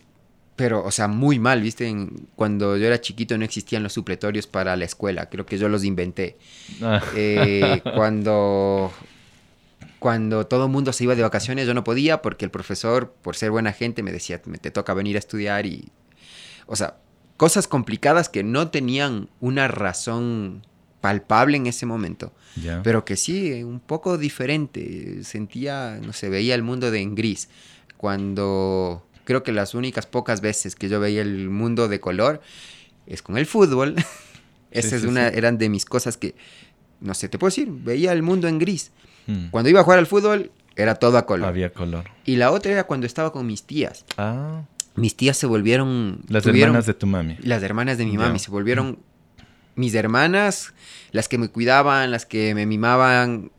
pero, 0.55 0.83
o 0.83 0.91
sea, 0.91 1.07
muy 1.07 1.39
mal, 1.39 1.62
¿viste? 1.62 1.93
cuando 2.36 2.75
yo 2.75 2.88
era 2.88 3.00
chiquito 3.00 3.38
no 3.38 3.45
existían 3.45 3.81
los 3.81 3.93
supletorios 3.93 4.45
para 4.45 4.75
la 4.75 4.83
escuela, 4.83 5.29
creo 5.29 5.45
que 5.45 5.57
yo 5.57 5.69
los 5.69 5.86
inventé. 5.86 6.38
Ah. 6.81 7.01
Eh, 7.15 7.81
cuando 7.95 8.91
cuando 10.00 10.48
todo 10.48 10.65
el 10.65 10.72
mundo 10.72 10.94
se 10.94 11.03
iba 11.03 11.15
de 11.15 11.22
vacaciones 11.22 11.68
yo 11.68 11.74
no 11.74 11.84
podía 11.84 12.22
porque 12.22 12.46
el 12.46 12.51
profesor, 12.51 13.13
por 13.22 13.36
ser 13.36 13.51
buena 13.51 13.74
gente, 13.74 14.01
me 14.01 14.12
decía, 14.12 14.41
te 14.41 14.72
toca 14.72 14.94
venir 14.94 15.15
a 15.15 15.20
estudiar 15.20 15.65
y... 15.65 15.91
O 16.65 16.75
sea, 16.75 16.98
cosas 17.38 17.68
complicadas 17.68 18.29
que 18.29 18.44
no 18.44 18.70
tenían 18.70 19.29
una 19.39 19.68
razón 19.68 20.62
palpable 21.01 21.58
en 21.58 21.68
ese 21.68 21.86
momento, 21.86 22.34
pero 22.84 23.06
que 23.06 23.15
sí, 23.15 23.63
un 23.63 23.79
poco 23.79 24.18
diferente. 24.18 25.24
Sentía, 25.24 26.00
no 26.06 26.13
sé, 26.13 26.29
veía 26.29 26.56
el 26.56 26.63
mundo 26.63 26.91
de 26.91 27.00
en 27.00 27.15
gris. 27.15 27.50
Cuando 27.98 29.06
creo 29.24 29.44
que 29.44 29.51
las 29.51 29.74
únicas 29.74 30.06
pocas 30.06 30.41
veces 30.41 30.75
que 30.75 30.89
yo 30.89 31.00
veía 31.00 31.22
el 31.22 31.50
mundo 31.50 31.88
de 31.88 32.00
color 32.00 32.41
es 33.08 33.22
con 33.22 33.38
el 33.38 33.46
fútbol. 33.46 33.96
Esas 34.72 35.03
una, 35.03 35.29
eran 35.29 35.58
de 35.58 35.70
mis 35.70 35.86
cosas 35.86 36.18
que, 36.18 36.36
no 37.00 37.13
sé, 37.13 37.29
te 37.29 37.39
puedo 37.39 37.50
decir, 37.50 37.70
veía 37.72 38.12
el 38.12 38.22
mundo 38.22 38.48
en 38.48 38.60
gris. 38.60 38.91
Mm. 39.29 39.50
Cuando 39.51 39.69
iba 39.69 39.81
a 39.81 39.83
jugar 39.83 40.00
al 40.00 40.07
fútbol, 40.07 40.51
era 40.75 40.95
todo 40.95 41.17
a 41.17 41.25
color. 41.25 41.48
Había 41.48 41.71
color. 41.71 42.05
Y 42.25 42.38
la 42.38 42.51
otra 42.51 42.71
era 42.71 42.83
cuando 42.86 43.05
estaba 43.05 43.31
con 43.31 43.45
mis 43.45 43.63
tías. 43.63 44.05
Ah. 44.17 44.63
Mis 44.95 45.15
tías 45.15 45.38
se 45.38 45.45
volvieron... 45.45 46.21
Las 46.27 46.45
hermanas 46.45 46.86
de 46.86 46.93
tu 46.93 47.05
mami. 47.05 47.38
Las 47.41 47.63
hermanas 47.63 47.98
de 47.98 48.05
mi 48.05 48.17
mami. 48.17 48.39
Se 48.39 48.50
volvieron 48.50 49.00
mis 49.75 49.93
hermanas, 49.93 50.74
las 51.12 51.29
que 51.29 51.38
me 51.38 51.48
cuidaban, 51.50 52.12
las 52.12 52.25
que 52.25 52.55
me 52.55 52.65
mimaban. 52.65 53.51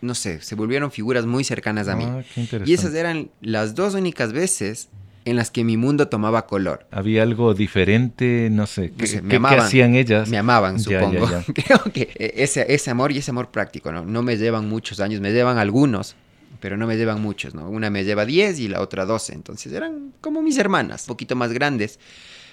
no 0.00 0.14
sé, 0.14 0.40
se 0.40 0.54
volvieron 0.54 0.90
figuras 0.90 1.26
muy 1.26 1.44
cercanas 1.44 1.88
a 1.88 1.96
mí. 1.96 2.04
Ah, 2.06 2.22
y 2.64 2.72
esas 2.72 2.94
eran 2.94 3.30
las 3.40 3.74
dos 3.74 3.94
únicas 3.94 4.32
veces 4.32 4.88
en 5.28 5.36
las 5.36 5.50
que 5.50 5.62
mi 5.62 5.76
mundo 5.76 6.08
tomaba 6.08 6.46
color. 6.46 6.86
Había 6.90 7.22
algo 7.22 7.52
diferente, 7.52 8.48
no 8.50 8.66
sé, 8.66 8.92
¿qué, 8.96 9.20
me 9.38 9.48
hacían 9.48 9.94
ellas? 9.94 10.28
Me 10.28 10.38
amaban, 10.38 10.80
supongo. 10.80 11.26
Creo 11.54 11.82
que 11.92 12.10
ese, 12.34 12.72
ese 12.72 12.90
amor 12.90 13.12
y 13.12 13.18
ese 13.18 13.30
amor 13.30 13.50
práctico, 13.50 13.92
¿no? 13.92 14.04
No 14.04 14.22
me 14.22 14.36
llevan 14.36 14.68
muchos 14.68 15.00
años, 15.00 15.20
me 15.20 15.32
llevan 15.32 15.58
algunos, 15.58 16.16
pero 16.60 16.76
no 16.76 16.86
me 16.86 16.96
llevan 16.96 17.20
muchos, 17.20 17.54
¿no? 17.54 17.68
Una 17.68 17.90
me 17.90 18.04
lleva 18.04 18.24
10 18.24 18.58
y 18.60 18.68
la 18.68 18.80
otra 18.80 19.04
12, 19.04 19.34
entonces 19.34 19.72
eran 19.72 20.14
como 20.20 20.40
mis 20.40 20.56
hermanas, 20.56 21.02
un 21.02 21.08
poquito 21.08 21.36
más 21.36 21.52
grandes. 21.52 21.98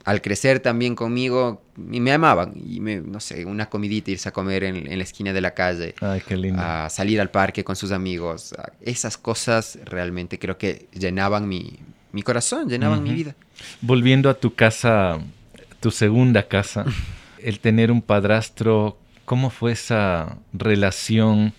Al 0.04 0.22
crecer 0.22 0.60
también 0.60 0.94
conmigo, 0.94 1.64
y 1.92 2.00
me 2.00 2.12
amaban. 2.12 2.54
Y 2.64 2.80
me, 2.80 2.98
no 2.98 3.20
sé, 3.20 3.44
una 3.44 3.72
comidita, 3.72 4.12
irse 4.12 4.30
a 4.30 4.32
comer 4.32 4.64
en, 4.64 4.86
en 4.86 5.00
la 5.00 5.04
esquina 5.04 5.34
de 5.34 5.42
la 5.42 5.56
calle. 5.56 5.96
Ay, 6.00 6.22
qué 6.28 6.38
lindo. 6.38 6.62
A 6.62 6.92
salir 6.92 7.20
al 7.20 7.32
parque 7.32 7.64
con 7.64 7.76
sus 7.76 7.92
amigos. 7.92 8.54
Esas 8.82 9.18
cosas 9.18 9.80
realmente 9.84 10.38
creo 10.38 10.60
que 10.60 10.90
llenaban 10.94 11.48
mi, 11.48 11.80
mi 12.16 12.24
corazón, 12.24 12.70
llenaban 12.70 13.04
mi 13.04 13.12
vida. 13.12 13.36
Volviendo 13.82 14.30
a 14.30 14.36
tu 14.36 14.56
casa, 14.56 15.20
tu 15.82 15.92
segunda 15.92 16.48
casa, 16.48 16.86
el 17.44 17.60
tener 17.60 17.92
un 17.92 18.02
padrastro, 18.02 18.98
¿cómo 19.26 19.50
fue 19.50 19.74
esa 19.74 20.38
relación 20.54 21.52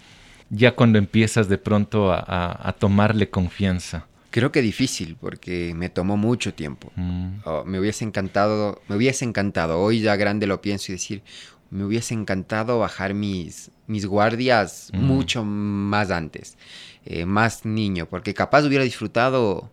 ya 0.49 0.73
cuando 0.73 0.97
empiezas 0.97 1.51
de 1.51 1.59
pronto 1.59 2.11
a, 2.11 2.75
tomarle 2.79 3.29
confianza? 3.29 4.07
Creo 4.31 4.51
que 4.51 4.63
difícil, 4.63 5.19
porque 5.21 5.75
me 5.77 5.91
tomó 5.91 6.17
mucho 6.17 6.55
tiempo. 6.55 6.91
Mm. 6.97 7.41
Oh, 7.45 7.65
me 7.67 7.79
hubiese 7.79 8.07
encantado, 8.07 8.81
me 8.89 8.97
hubiese 8.97 9.27
encantado, 9.27 9.79
hoy 9.79 10.01
ya 10.01 10.17
grande 10.17 10.47
lo 10.47 10.63
pienso 10.63 10.91
y 10.91 10.95
decir, 10.95 11.23
me 11.69 11.85
hubiese 11.85 12.15
encantado 12.15 12.79
bajar 12.79 13.13
mis, 13.13 13.71
mis 13.87 14.07
guardias 14.07 14.91
mm. 14.95 15.05
mucho 15.05 15.45
más 15.45 16.11
antes, 16.11 16.57
eh, 17.05 17.27
más 17.27 17.67
niño, 17.67 18.07
porque 18.07 18.33
capaz 18.33 18.65
hubiera 18.65 18.85
disfrutado 18.85 19.71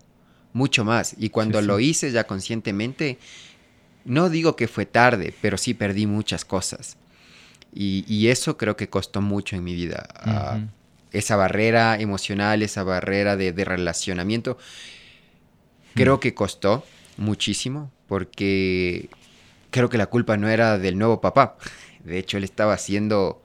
mucho 0.54 0.86
más. 0.86 1.16
Y 1.18 1.30
cuando 1.30 1.62
lo 1.62 1.80
hice 1.80 2.12
ya 2.12 2.26
conscientemente, 2.26 3.18
no 4.06 4.30
digo 4.30 4.56
que 4.56 4.68
fue 4.68 4.86
tarde, 4.86 5.34
pero 5.42 5.58
sí 5.58 5.74
perdí 5.74 6.08
muchas 6.08 6.46
cosas. 6.46 6.98
Y, 7.76 8.28
eso 8.28 8.56
creo 8.56 8.78
que 8.78 8.88
costó 8.88 9.20
mucho 9.20 9.56
en 9.56 9.64
mi 9.64 9.74
vida. 9.74 10.08
Ah, 10.14 10.60
esa 11.12 11.36
barrera 11.36 12.00
emocional, 12.00 12.62
esa 12.62 12.84
barrera 12.84 13.36
de, 13.36 13.52
relacionamiento, 13.66 14.60
creo 15.96 16.20
que 16.20 16.36
costó 16.36 16.86
muchísimo 17.18 17.92
porque 18.08 19.10
creo 19.72 19.90
que 19.90 19.98
la 19.98 20.06
culpa 20.06 20.38
no 20.38 20.50
era 20.50 20.78
del 20.78 21.00
nuevo 21.00 21.20
papá. 21.20 21.58
De 22.04 22.20
hecho, 22.20 22.38
él 22.38 22.44
estaba 22.44 22.74
haciendo 22.74 23.42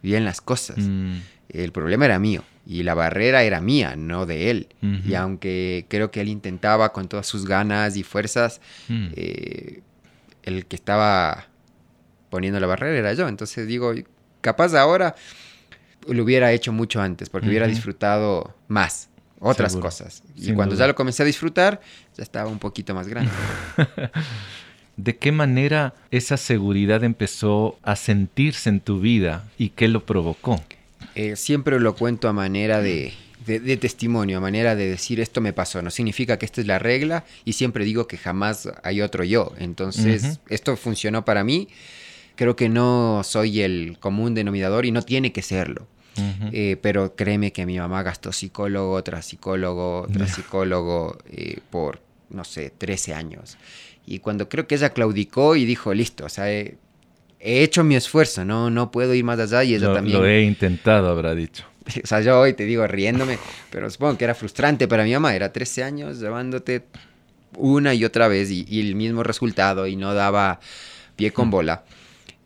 bien 0.00 0.24
las 0.24 0.40
cosas. 0.40 0.78
Mm. 0.78 1.18
El 1.50 1.72
problema 1.72 2.06
era 2.06 2.18
mío 2.18 2.42
y 2.66 2.82
la 2.82 2.94
barrera 2.94 3.42
era 3.42 3.60
mía, 3.60 3.96
no 3.96 4.26
de 4.26 4.50
él. 4.50 4.68
Y 5.06 5.14
aunque 5.14 5.86
creo 5.88 6.10
que 6.10 6.20
él 6.20 6.28
intentaba 6.28 6.92
con 6.92 7.08
todas 7.08 7.26
sus 7.26 7.46
ganas 7.46 7.96
y 7.96 8.02
fuerzas, 8.02 8.60
mm. 8.88 9.08
eh, 9.16 9.80
el 10.42 10.66
que 10.66 10.76
estaba 10.76 11.46
poniendo 12.28 12.60
la 12.60 12.66
barrera 12.66 12.98
era 12.98 13.12
yo. 13.14 13.28
Entonces 13.28 13.66
digo, 13.66 13.92
capaz 14.40 14.74
ahora 14.74 15.14
lo 16.06 16.22
hubiera 16.22 16.52
hecho 16.52 16.72
mucho 16.72 17.00
antes, 17.00 17.28
porque 17.28 17.48
hubiera 17.48 17.66
disfrutado 17.66 18.54
más 18.68 19.08
otras 19.40 19.76
cosas. 19.76 20.22
Y 20.36 20.52
cuando 20.52 20.74
ya 20.74 20.86
lo 20.86 20.94
comencé 20.94 21.22
a 21.22 21.26
disfrutar, 21.26 21.80
ya 22.16 22.22
estaba 22.22 22.48
un 22.48 22.58
poquito 22.58 22.94
más 22.94 23.08
grande. 23.08 23.32
¿De 24.96 25.16
qué 25.16 25.32
manera 25.32 25.94
esa 26.10 26.36
seguridad 26.36 27.04
empezó 27.04 27.78
a 27.82 27.96
sentirse 27.96 28.68
en 28.68 28.80
tu 28.80 29.00
vida 29.00 29.44
y 29.56 29.70
qué 29.70 29.88
lo 29.88 30.04
provocó? 30.04 30.62
Eh, 31.14 31.36
siempre 31.36 31.78
lo 31.80 31.94
cuento 31.94 32.28
a 32.28 32.32
manera 32.32 32.80
de, 32.80 33.12
testimonio, 33.80 34.38
a 34.38 34.40
manera 34.40 34.76
de 34.76 34.88
decir 34.88 35.20
esto 35.20 35.40
me 35.40 35.52
pasó. 35.52 35.82
No 35.82 35.90
significa 35.90 36.38
que 36.38 36.46
esta 36.46 36.60
es 36.60 36.66
la 36.66 36.78
regla 36.78 37.24
y 37.44 37.54
siempre 37.54 37.84
digo 37.84 38.06
que 38.06 38.16
jamás 38.16 38.68
hay 38.82 39.00
otro 39.00 39.24
yo. 39.24 39.52
Entonces, 39.58 40.40
esto 40.48 40.76
funcionó 40.76 41.24
para 41.24 41.44
mí. 41.44 41.68
Creo 42.36 42.56
que 42.56 42.68
no 42.68 43.22
soy 43.24 43.60
el 43.60 43.98
común 43.98 44.34
denominador 44.34 44.86
y 44.86 44.92
no 44.92 45.02
tiene 45.02 45.32
que 45.32 45.42
serlo. 45.42 45.86
Eh, 46.52 46.76
pero 46.82 47.14
créeme 47.14 47.52
que 47.52 47.64
mi 47.64 47.78
mamá 47.78 48.02
gastó 48.02 48.32
psicólogo 48.32 49.02
tras 49.02 49.24
psicólogo 49.24 50.06
tras 50.12 50.34
psicólogo 50.34 51.16
eh, 51.30 51.60
por, 51.70 52.02
no 52.28 52.44
sé, 52.44 52.70
13 52.76 53.14
años. 53.14 53.56
Y 54.06 54.18
cuando 54.18 54.48
creo 54.48 54.66
que 54.66 54.74
ella 54.74 54.90
claudicó 54.90 55.56
y 55.56 55.64
dijo, 55.64 55.94
listo, 55.94 56.26
o 56.26 56.28
sea, 56.28 56.46
he, 57.40 57.62
hecho 57.62 57.84
mi 57.84 57.96
esfuerzo, 57.96 58.44
no, 58.44 58.70
no 58.70 58.90
puedo 58.90 59.14
ir 59.14 59.24
más 59.24 59.38
allá 59.38 59.64
y 59.64 59.74
ella 59.74 59.92
también... 59.92 60.18
Lo 60.18 60.26
he 60.26 60.42
intentado, 60.42 61.08
habrá 61.08 61.34
dicho. 61.34 61.64
O 62.04 62.06
sea, 62.06 62.20
yo 62.20 62.38
hoy 62.38 62.52
te 62.52 62.64
digo 62.64 62.86
riéndome, 62.86 63.38
pero 63.70 63.90
supongo 63.90 64.16
que 64.16 64.24
era 64.24 64.34
frustrante 64.34 64.86
para 64.86 65.02
mi 65.02 65.12
mamá, 65.12 65.34
era 65.34 65.52
13 65.52 65.82
años 65.82 66.20
llevándote 66.20 66.84
una 67.56 67.94
y 67.94 68.04
otra 68.04 68.28
vez 68.28 68.50
y, 68.50 68.80
el 68.80 68.94
mismo 68.94 69.22
resultado 69.22 69.86
y 69.86 69.96
no 69.96 70.14
daba 70.14 70.60
pie 71.16 71.32
con 71.32 71.50
bola. 71.50 71.84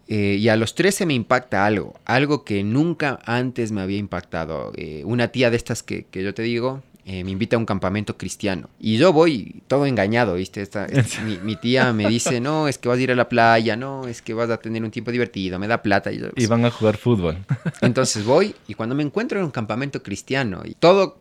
Eh, 0.07 0.37
y 0.39 0.49
a 0.49 0.57
los 0.57 0.75
13 0.75 1.07
me 1.07 1.15
impacta 1.15 1.65
algo, 1.65 1.99
algo 2.05 2.45
que 2.45 2.63
nunca 2.63 3.19
antes 3.25 3.73
me 3.73 3.81
había 3.81 3.99
impactado. 3.99 4.73
Eh, 4.77 5.03
una 5.05 5.29
tía 5.29 5.51
de 5.51 5.57
estas 5.57 5.83
que, 5.83 6.05
que, 6.05 6.23
yo 6.23 6.35
te 6.35 6.43
digo, 6.43 6.83
eh, 7.07 7.23
me 7.23 7.33
invita 7.33 7.57
a 7.57 7.59
un 7.59 7.67
campamento 7.67 8.17
cristiano. 8.17 8.71
Y 8.79 8.97
yo 8.97 9.13
voy 9.13 9.63
todo 9.67 9.85
engañado, 9.85 10.35
¿viste? 10.35 10.63
Esta, 10.63 10.87
mi, 11.43 11.57
tía 11.57 11.93
me 11.93 12.09
dice, 12.09 12.41
no, 12.41 12.67
es 12.67 12.79
que 12.79 12.89
vas 12.89 12.99
a 12.99 13.03
ir 13.03 13.13
a 13.13 13.15
la 13.15 13.29
playa, 13.29 13.77
no, 13.77 14.07
es 14.07 14.23
que 14.23 14.33
vas 14.33 14.49
a 14.49 14.57
tener 14.57 14.83
un 14.83 14.91
tiempo 14.91 15.11
divertido, 15.11 15.59
me 15.59 15.69
da 15.69 15.83
plata. 15.83 16.11
Y, 16.13 16.23
y 16.37 16.47
van 16.47 16.65
a 16.65 16.71
jugar 16.71 16.97
fútbol. 16.97 17.37
Entonces 17.83 18.25
voy 18.25 18.55
y 18.69 18.75
cuando 18.75 18.95
me 18.95 19.03
encuentro 19.03 19.39
en 19.39 19.45
un 19.45 19.51
campamento 19.51 20.03
cristiano, 20.03 20.63
y 20.65 20.75
todo 20.75 21.19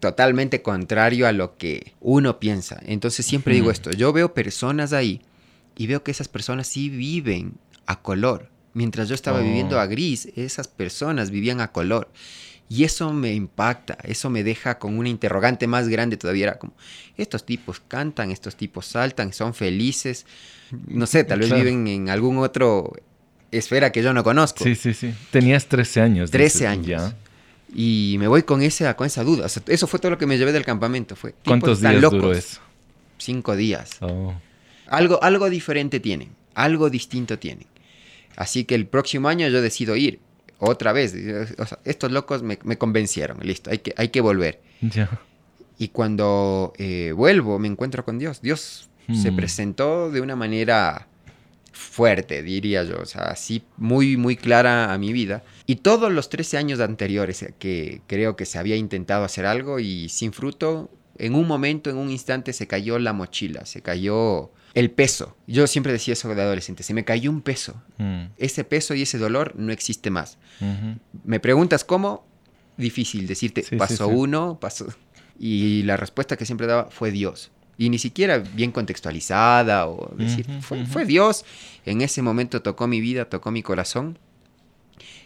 totalmente 0.00 0.62
contrario 0.62 1.28
a 1.28 1.32
lo 1.32 1.56
que 1.56 1.92
uno 2.00 2.40
piensa. 2.40 2.80
Entonces 2.86 3.26
siempre 3.26 3.54
digo 3.54 3.70
esto, 3.70 3.90
yo 3.90 4.12
veo 4.12 4.32
personas 4.32 4.92
ahí 4.92 5.20
y 5.76 5.86
veo 5.86 6.02
que 6.02 6.10
esas 6.10 6.28
personas 6.28 6.66
sí 6.66 6.88
viven 6.88 7.58
a 7.86 8.00
color. 8.00 8.48
Mientras 8.72 9.08
yo 9.08 9.14
estaba 9.14 9.40
viviendo 9.40 9.76
oh. 9.76 9.80
a 9.80 9.86
gris, 9.86 10.28
esas 10.36 10.68
personas 10.68 11.30
vivían 11.30 11.60
a 11.60 11.72
color. 11.72 12.10
Y 12.72 12.84
eso 12.84 13.12
me 13.12 13.34
impacta, 13.34 13.98
eso 14.04 14.30
me 14.30 14.44
deja 14.44 14.78
con 14.78 14.96
una 14.96 15.08
interrogante 15.08 15.66
más 15.66 15.88
grande 15.88 16.16
todavía. 16.16 16.44
Era 16.44 16.58
como, 16.60 16.72
estos 17.16 17.44
tipos 17.44 17.82
cantan, 17.88 18.30
estos 18.30 18.54
tipos 18.54 18.86
saltan, 18.86 19.32
son 19.32 19.54
felices. 19.54 20.24
No 20.86 21.08
sé, 21.08 21.24
tal 21.24 21.40
vez 21.40 21.52
viven 21.52 21.88
en 21.88 22.08
algún 22.10 22.38
otro 22.38 22.92
esfera 23.50 23.90
que 23.90 24.04
yo 24.04 24.14
no 24.14 24.22
conozco. 24.22 24.62
Sí, 24.62 24.76
sí, 24.76 24.94
sí. 24.94 25.12
Tenías 25.32 25.66
13 25.66 26.00
años. 26.00 26.30
13 26.30 26.68
años. 26.68 27.12
Y 27.74 28.14
me 28.20 28.28
voy 28.28 28.44
con, 28.44 28.62
ese, 28.62 28.94
con 28.94 29.08
esa 29.08 29.24
duda. 29.24 29.46
eso 29.46 29.86
fue 29.88 29.98
todo 29.98 30.12
lo 30.12 30.18
que 30.18 30.26
me 30.26 30.38
llevé 30.38 30.52
del 30.52 30.64
campamento. 30.64 31.16
Fue, 31.16 31.34
¿Cuántos 31.44 31.80
días 31.80 31.96
locos. 31.96 32.20
duró 32.20 32.32
eso? 32.32 32.60
Cinco 33.18 33.56
días. 33.56 33.96
Oh. 33.98 34.32
Algo, 34.86 35.20
algo 35.24 35.50
diferente 35.50 35.98
tienen, 35.98 36.28
algo 36.54 36.88
distinto 36.88 37.36
tienen. 37.36 37.66
Así 38.36 38.62
que 38.62 38.76
el 38.76 38.86
próximo 38.86 39.26
año 39.26 39.48
yo 39.48 39.60
decido 39.60 39.96
ir 39.96 40.20
otra 40.60 40.92
vez. 40.92 41.14
estos 41.84 42.12
locos 42.12 42.42
me, 42.42 42.56
convencieron, 42.78 43.38
listo, 43.42 43.70
hay 43.70 43.78
que, 43.78 43.94
hay 43.96 44.08
que 44.08 44.20
volver. 44.20 44.60
Y 45.78 45.88
cuando 45.88 46.72
eh, 46.76 47.12
vuelvo 47.16 47.58
me 47.58 47.68
encuentro 47.68 48.04
con 48.04 48.18
Dios. 48.18 48.40
Dios 48.42 48.88
se 49.12 49.30
hmm. 49.30 49.36
presentó 49.36 50.10
de 50.10 50.20
una 50.20 50.36
manera 50.36 51.08
fuerte, 51.72 52.42
diría 52.42 52.84
yo, 52.84 52.98
o 53.00 53.06
sea, 53.06 53.22
así 53.22 53.62
muy, 53.76 54.16
muy 54.16 54.36
clara 54.36 54.92
a 54.92 54.98
mi 54.98 55.12
vida. 55.12 55.42
Y 55.66 55.76
todos 55.76 56.12
los 56.12 56.28
13 56.28 56.58
años 56.58 56.80
anteriores 56.80 57.44
que 57.58 58.02
creo 58.06 58.36
que 58.36 58.44
se 58.44 58.58
había 58.58 58.76
intentado 58.76 59.24
hacer 59.24 59.46
algo 59.46 59.80
y 59.80 60.08
sin 60.08 60.32
fruto, 60.32 60.90
en 61.16 61.34
un 61.34 61.46
momento, 61.46 61.90
en 61.90 61.96
un 61.96 62.10
instante 62.10 62.52
se 62.52 62.66
cayó 62.66 62.98
la 62.98 63.12
mochila, 63.12 63.64
se 63.66 63.82
cayó 63.82 64.50
el 64.74 64.90
peso. 64.90 65.36
Yo 65.46 65.66
siempre 65.66 65.92
decía 65.92 66.12
eso 66.12 66.32
de 66.34 66.40
adolescente, 66.40 66.82
se 66.82 66.94
me 66.94 67.04
cayó 67.04 67.30
un 67.30 67.40
peso. 67.40 67.82
Mm. 67.98 68.26
Ese 68.36 68.64
peso 68.64 68.94
y 68.94 69.02
ese 69.02 69.18
dolor 69.18 69.54
no 69.56 69.72
existe 69.72 70.10
más. 70.10 70.38
Me 71.24 71.40
preguntas 71.40 71.84
cómo, 71.84 72.26
difícil 72.76 73.26
decirte, 73.26 73.64
pasó 73.76 74.08
uno, 74.08 74.58
pasó... 74.60 74.86
Y 75.42 75.84
la 75.84 75.96
respuesta 75.96 76.36
que 76.36 76.44
siempre 76.44 76.66
daba 76.66 76.90
fue 76.90 77.10
Dios. 77.10 77.50
Y 77.78 77.88
ni 77.88 77.98
siquiera 77.98 78.40
bien 78.40 78.72
contextualizada 78.72 79.88
o 79.88 80.14
decir, 80.14 80.46
fue, 80.60 81.06
Dios. 81.06 81.46
En 81.86 82.02
ese 82.02 82.20
momento 82.20 82.60
tocó 82.60 82.86
mi 82.86 83.00
vida, 83.00 83.24
tocó 83.24 83.50
mi 83.50 83.62
corazón 83.62 84.18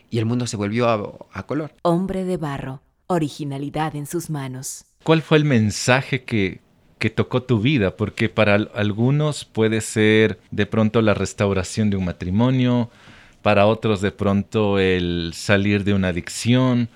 y 0.08 0.18
el 0.18 0.24
mundo 0.26 0.46
se 0.46 0.56
volvió 0.56 0.88
a, 0.88 1.26
a 1.32 1.46
color. 1.46 1.74
Hombre 1.82 2.22
de 2.22 2.36
barro, 2.36 2.80
originalidad 3.08 3.96
en 3.96 4.06
sus 4.06 4.30
manos. 4.30 4.84
¿Cuál 5.02 5.20
fue 5.20 5.38
el 5.38 5.44
mensaje 5.44 6.22
que, 6.22 6.60
que 6.98 7.10
tocó 7.10 7.42
tu 7.42 7.60
vida, 7.60 7.96
porque 7.96 8.28
para 8.28 8.54
algunos 8.54 9.44
puede 9.44 9.80
ser 9.80 10.38
de 10.50 10.66
pronto 10.66 11.02
la 11.02 11.14
restauración 11.14 11.90
de 11.90 11.96
un 11.96 12.04
matrimonio, 12.06 12.90
para 13.42 13.66
otros 13.66 14.00
de 14.00 14.10
pronto 14.10 14.78
el 14.78 15.32
salir 15.34 15.84
de 15.84 15.92
una 15.92 16.08
adicción. 16.08 16.88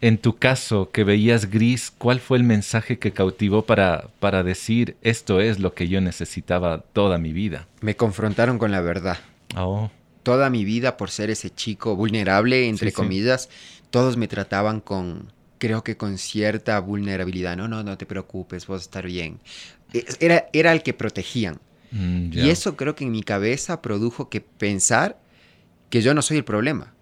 En 0.00 0.18
tu 0.18 0.36
caso, 0.36 0.90
que 0.90 1.04
veías 1.04 1.50
gris, 1.50 1.92
¿cuál 1.96 2.18
fue 2.18 2.38
el 2.38 2.44
mensaje 2.44 2.98
que 2.98 3.12
cautivó 3.12 3.62
para, 3.62 4.08
para 4.18 4.42
decir 4.42 4.96
esto 5.02 5.40
es 5.40 5.60
lo 5.60 5.74
que 5.74 5.88
yo 5.88 6.00
necesitaba 6.00 6.78
toda 6.92 7.18
mi 7.18 7.32
vida? 7.32 7.68
Me 7.82 7.94
confrontaron 7.94 8.58
con 8.58 8.72
la 8.72 8.80
verdad. 8.80 9.18
Oh. 9.54 9.90
Toda 10.22 10.50
mi 10.50 10.64
vida, 10.64 10.96
por 10.96 11.10
ser 11.10 11.30
ese 11.30 11.50
chico 11.50 11.94
vulnerable, 11.94 12.68
entre 12.68 12.92
comillas, 12.92 13.48
todos 13.90 14.16
me 14.16 14.28
trataban 14.28 14.80
con, 14.80 15.30
creo 15.62 15.84
que 15.84 15.96
con 15.96 16.18
cierta 16.18 16.80
vulnerabilidad. 16.80 17.56
No, 17.56 17.68
no, 17.68 17.84
no 17.84 17.96
te 17.96 18.04
preocupes, 18.04 18.66
vas 18.66 18.80
a 18.80 18.82
estar 18.82 19.06
bien. 19.06 19.38
Era, 20.18 20.48
era 20.52 20.72
el 20.72 20.82
que 20.82 20.92
protegían. 20.92 21.60
Mm, 21.92 22.32
y 22.32 22.50
eso 22.50 22.76
creo 22.76 22.96
que 22.96 23.04
en 23.04 23.12
mi 23.12 23.22
cabeza 23.22 23.80
produjo 23.80 24.28
que 24.28 24.40
pensar 24.40 25.20
que 25.88 26.02
yo 26.02 26.14
no 26.14 26.22
soy 26.22 26.38
el 26.38 26.44
problema. 26.44 26.94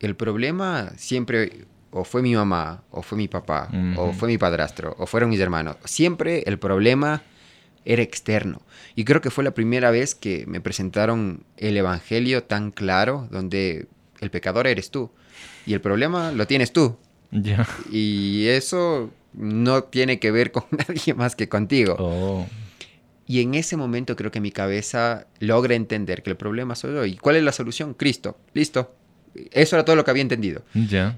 El 0.00 0.16
problema 0.16 0.92
siempre 0.96 1.66
o 1.90 2.04
fue 2.04 2.22
mi 2.22 2.34
mamá, 2.34 2.84
o 2.90 3.02
fue 3.02 3.18
mi 3.18 3.28
papá, 3.28 3.68
o 3.96 4.14
fue 4.14 4.28
mi 4.28 4.38
padrastro, 4.38 4.96
o 4.98 5.06
fueron 5.06 5.28
mis 5.28 5.40
hermanos. 5.40 5.76
Siempre 5.84 6.42
el 6.46 6.58
problema 6.58 7.22
era 7.84 8.00
externo. 8.00 8.62
Y 8.94 9.04
creo 9.04 9.20
que 9.20 9.30
fue 9.30 9.44
la 9.44 9.52
primera 9.52 9.90
vez 9.90 10.14
que 10.14 10.46
me 10.46 10.62
presentaron 10.62 11.44
el 11.58 11.76
Evangelio 11.76 12.44
tan 12.44 12.70
claro, 12.70 13.28
donde 13.30 13.88
el 14.20 14.30
pecador 14.30 14.66
eres 14.66 14.90
tú. 14.90 15.10
Y 15.66 15.74
el 15.74 15.82
problema 15.82 16.32
lo 16.32 16.46
tienes 16.46 16.72
tú. 16.72 16.96
Y 17.90 18.46
eso 18.48 19.10
no 19.32 19.84
tiene 19.84 20.18
que 20.18 20.30
ver 20.30 20.52
con 20.52 20.64
nadie 20.88 21.14
más 21.14 21.36
que 21.36 21.48
contigo. 21.48 21.96
Oh. 21.98 22.46
Y 23.26 23.40
en 23.40 23.54
ese 23.54 23.76
momento 23.76 24.14
creo 24.14 24.30
que 24.30 24.40
mi 24.40 24.52
cabeza 24.52 25.26
logra 25.40 25.74
entender 25.74 26.22
que 26.22 26.30
el 26.30 26.36
problema 26.36 26.74
soy 26.74 26.94
yo. 26.94 27.04
¿Y 27.04 27.16
cuál 27.16 27.36
es 27.36 27.42
la 27.42 27.52
solución? 27.52 27.94
Cristo. 27.94 28.38
Listo. 28.54 28.94
Eso 29.52 29.76
era 29.76 29.84
todo 29.84 29.96
lo 29.96 30.04
que 30.04 30.10
había 30.10 30.22
entendido. 30.22 30.62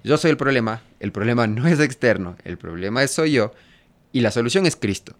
Yo 0.02 0.16
soy 0.16 0.30
el 0.30 0.36
problema. 0.36 0.82
El 1.00 1.12
problema 1.12 1.46
no 1.46 1.68
es 1.68 1.78
externo. 1.80 2.36
El 2.44 2.58
problema 2.58 3.02
es 3.02 3.10
soy 3.10 3.32
yo. 3.32 3.52
Y 4.12 4.20
la 4.20 4.30
solución 4.30 4.66
es 4.66 4.74
Cristo. 4.74 5.14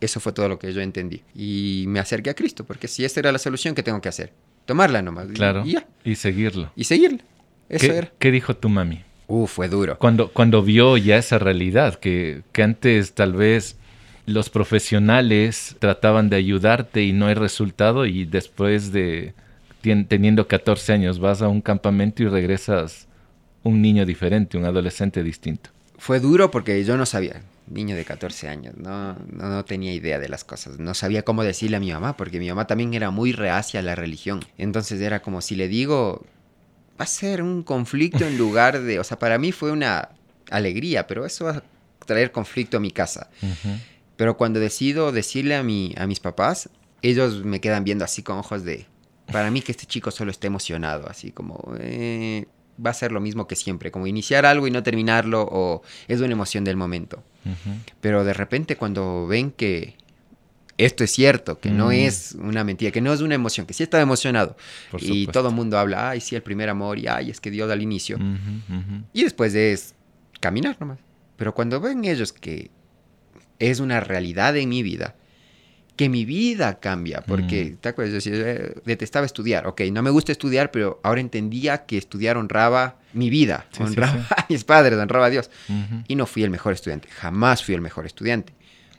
Eso 0.00 0.20
fue 0.20 0.32
todo 0.32 0.48
lo 0.48 0.58
que 0.58 0.72
yo 0.72 0.80
entendí. 0.80 1.22
Y 1.34 1.84
me 1.86 2.00
acerqué 2.00 2.30
a 2.30 2.34
Cristo, 2.34 2.64
porque 2.64 2.88
si 2.88 3.04
esa 3.04 3.20
era 3.20 3.32
la 3.32 3.38
solución, 3.38 3.74
¿qué 3.74 3.82
tengo 3.82 4.00
que 4.00 4.08
hacer? 4.08 4.32
Tomarla 4.66 5.00
nomás. 5.02 5.28
Claro. 5.28 5.64
Y, 6.04 6.14
seguirlo. 6.16 6.72
Y 6.76 6.84
seguirlo. 6.84 7.20
Eso 7.68 7.86
¿Qué, 7.86 7.96
era. 7.96 8.12
¿Qué 8.18 8.30
dijo 8.30 8.56
tu 8.56 8.68
mami? 8.68 9.02
Uh, 9.26 9.46
fue 9.46 9.68
duro. 9.68 9.98
Cuando, 9.98 10.28
cuando 10.28 10.62
vio 10.62 10.96
ya 10.96 11.16
esa 11.16 11.38
realidad, 11.38 11.94
que, 11.96 12.42
que 12.52 12.62
antes 12.62 13.14
tal 13.14 13.32
vez 13.32 13.76
los 14.26 14.50
profesionales 14.50 15.76
trataban 15.78 16.30
de 16.30 16.36
ayudarte 16.36 17.02
y 17.02 17.12
no 17.12 17.26
hay 17.26 17.34
resultado 17.34 18.06
y 18.06 18.24
después 18.24 18.92
de 18.92 19.34
teniendo 20.08 20.48
14 20.48 20.94
años 20.94 21.18
vas 21.18 21.42
a 21.42 21.48
un 21.48 21.60
campamento 21.60 22.22
y 22.22 22.28
regresas 22.28 23.06
un 23.62 23.82
niño 23.82 24.06
diferente, 24.06 24.56
un 24.56 24.64
adolescente 24.64 25.22
distinto. 25.22 25.70
fue 25.98 26.20
duro 26.20 26.50
porque 26.50 26.82
yo 26.84 26.96
no 26.96 27.04
sabía, 27.04 27.42
niño 27.68 27.94
de 27.94 28.04
14 28.04 28.48
años, 28.48 28.74
no, 28.76 29.14
no, 29.30 29.64
tenía 29.64 29.92
idea 29.92 30.18
de 30.18 30.28
las 30.28 30.44
cosas, 30.44 30.78
no 30.78 30.94
sabía 30.94 31.22
cómo 31.22 31.44
decirle 31.44 31.76
a 31.76 31.80
mi 31.80 31.92
mamá, 31.92 32.16
porque 32.16 32.38
mi 32.38 32.48
mamá 32.48 32.66
también 32.66 32.94
era 32.94 33.10
muy 33.10 33.32
reacia 33.32 33.80
a 33.80 33.82
la 33.82 33.94
religión. 33.94 34.40
Entonces 34.58 35.00
era 35.00 35.20
como 35.20 35.40
si 35.40 35.54
le 35.54 35.68
digo, 35.68 36.24
va 37.00 37.04
a 37.04 37.06
ser 37.06 37.42
un 37.42 37.62
conflicto 37.62 38.26
en 38.26 38.38
lugar 38.38 38.80
de, 38.80 38.98
o 38.98 39.04
sea, 39.04 39.18
para 39.18 39.38
mí 39.38 39.52
fue 39.52 39.72
una 39.72 40.10
alegría, 40.50 41.06
pero 41.06 41.26
eso 41.26 41.46
va 41.46 41.50
a 41.52 41.62
traer 42.06 42.32
conflicto 42.32 42.76
a 42.76 42.80
mi 42.80 42.90
casa. 42.90 43.30
Pero 44.16 44.36
cuando 44.36 44.60
decido 44.60 45.10
decirle 45.12 45.56
a, 45.56 45.62
mi, 45.62 45.94
a 45.96 46.06
mis 46.06 46.20
papás, 46.20 46.68
ellos 47.02 47.44
me 47.44 47.60
quedan 47.60 47.84
viendo 47.84 48.04
así 48.04 48.22
con 48.22 48.38
ojos 48.38 48.64
de, 48.64 48.86
para 49.30 49.50
mí 49.50 49.60
que 49.60 49.72
este 49.72 49.86
chico 49.86 50.10
solo 50.10 50.30
está 50.30 50.46
emocionado, 50.46 51.08
así 51.08 51.32
como, 51.32 51.74
eh, 51.80 52.46
va 52.84 52.90
a 52.90 52.94
ser 52.94 53.12
lo 53.12 53.20
mismo 53.20 53.46
que 53.46 53.56
siempre, 53.56 53.90
como 53.90 54.06
iniciar 54.06 54.46
algo 54.46 54.66
y 54.66 54.70
no 54.70 54.82
terminarlo, 54.82 55.42
o 55.50 55.82
es 56.08 56.20
una 56.20 56.32
emoción 56.32 56.64
del 56.64 56.76
momento. 56.76 57.22
Pero 58.00 58.24
de 58.24 58.32
repente 58.32 58.76
cuando 58.76 59.26
ven 59.26 59.50
que 59.50 59.96
esto 60.76 61.04
es 61.04 61.10
cierto, 61.10 61.58
que 61.60 61.70
no 61.70 61.88
mm. 61.88 61.92
es 61.92 62.36
una 62.38 62.64
mentira, 62.64 62.90
que 62.90 63.00
no 63.00 63.12
es 63.12 63.20
una 63.20 63.34
emoción, 63.34 63.66
que 63.66 63.74
sí 63.74 63.82
estaba 63.82 64.02
emocionado. 64.02 64.56
y 64.98 65.26
todo 65.28 65.48
el 65.48 65.54
mundo 65.54 65.78
habla, 65.78 66.10
ay, 66.10 66.20
sí, 66.20 66.34
el 66.34 66.42
primer 66.42 66.68
amor, 66.68 66.98
y 66.98 67.06
ay, 67.06 67.30
es 67.30 67.40
que 67.40 67.50
Dios 67.50 67.70
al 67.70 67.82
inicio. 67.82 68.18
Y 69.12 69.22
después 69.22 69.54
es 69.54 69.94
caminar 70.40 70.76
nomás. 70.80 70.98
Pero 71.36 71.54
cuando 71.54 71.80
ven 71.80 72.04
ellos 72.04 72.32
que 72.32 72.70
es 73.58 73.80
una 73.80 74.00
realidad 74.00 74.56
en 74.56 74.68
mi 74.68 74.82
vida, 74.82 75.16
que 75.96 76.08
mi 76.08 76.24
vida 76.24 76.80
cambia, 76.80 77.22
porque, 77.22 77.72
mm. 77.72 77.76
¿te 77.76 77.88
acuerdas? 77.88 78.26
Eh, 78.26 78.74
detestaba 78.84 79.26
estudiar, 79.26 79.66
ok, 79.66 79.82
no 79.92 80.02
me 80.02 80.10
gusta 80.10 80.32
estudiar, 80.32 80.70
pero 80.70 81.00
ahora 81.04 81.20
entendía 81.20 81.86
que 81.86 81.96
estudiar 81.96 82.36
honraba 82.36 82.96
mi 83.12 83.30
vida, 83.30 83.66
honraba 83.78 84.26
a 84.36 84.46
mis 84.48 84.64
padres, 84.64 84.98
honraba 84.98 85.26
a 85.26 85.30
Dios. 85.30 85.50
Y 86.08 86.16
no 86.16 86.26
fui 86.26 86.42
el 86.42 86.50
mejor 86.50 86.72
estudiante, 86.72 87.08
jamás 87.08 87.64
fui 87.64 87.74
el 87.74 87.80
mejor 87.80 88.06
estudiante, 88.06 88.54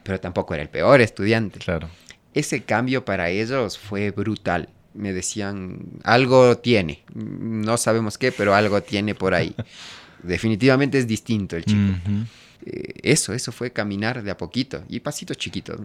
pero 0.05 0.19
tampoco 0.19 0.53
era 0.53 0.61
el 0.63 0.69
peor 0.69 1.01
estudiante. 1.01 1.59
Claro. 1.59 1.89
Ese 2.35 2.61
cambio 2.63 3.03
para 3.03 3.29
ellos 3.29 3.77
fue 3.77 4.11
brutal. 4.11 4.69
Me 4.93 5.11
decían, 5.11 5.79
algo 6.03 6.57
tiene, 6.59 7.03
no 7.13 7.75
sabemos 7.75 8.17
qué, 8.17 8.31
pero 8.31 8.53
algo 8.53 8.81
tiene 8.81 9.15
por 9.15 9.33
ahí. 9.33 9.53
Definitivamente 10.23 10.99
es 10.99 11.07
distinto 11.07 11.57
el 11.57 11.65
chico. 11.65 11.97
Eh, 12.65 12.93
eso, 13.01 13.33
eso 13.33 13.51
fue 13.51 13.71
caminar 13.71 14.23
de 14.23 14.31
a 14.31 14.37
poquito 14.37 14.83
y 14.87 14.99
pasitos 14.99 15.37
chiquitos. 15.37 15.79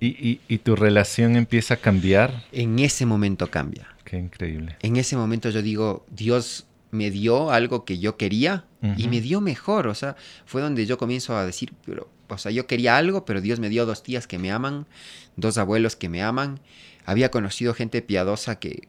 ¿Y, 0.00 0.58
tu 0.58 0.74
relación 0.74 1.36
empieza 1.36 1.74
a 1.74 1.76
cambiar? 1.76 2.44
En 2.52 2.78
ese 2.80 3.06
momento 3.06 3.48
cambia. 3.50 3.86
Qué 4.04 4.18
increíble. 4.18 4.76
En 4.82 4.96
ese 4.96 5.16
momento 5.16 5.48
yo 5.50 5.62
digo, 5.62 6.04
Dios 6.10 6.66
me 6.90 7.10
dio 7.10 7.50
algo 7.50 7.84
que 7.84 7.98
yo 7.98 8.16
quería 8.16 8.64
y 8.96 9.08
me 9.08 9.20
dio 9.20 9.40
mejor. 9.40 9.86
O 9.86 9.94
sea, 9.94 10.16
fue 10.46 10.62
donde 10.62 10.86
yo 10.86 10.98
comienzo 10.98 11.36
a 11.36 11.46
decir, 11.46 11.72
pero, 11.84 12.08
o 12.28 12.38
sea, 12.38 12.50
yo 12.50 12.66
quería 12.66 12.96
algo, 12.96 13.24
pero 13.24 13.40
Dios 13.40 13.60
me 13.60 13.68
dio 13.68 13.86
dos 13.86 14.02
tías 14.02 14.26
que 14.26 14.38
me 14.38 14.50
aman, 14.50 14.86
dos 15.36 15.58
abuelos 15.58 15.96
que 15.96 16.08
me 16.08 16.22
aman. 16.22 16.60
Había 17.04 17.30
conocido 17.30 17.74
gente 17.74 18.02
piadosa 18.02 18.58
que, 18.58 18.88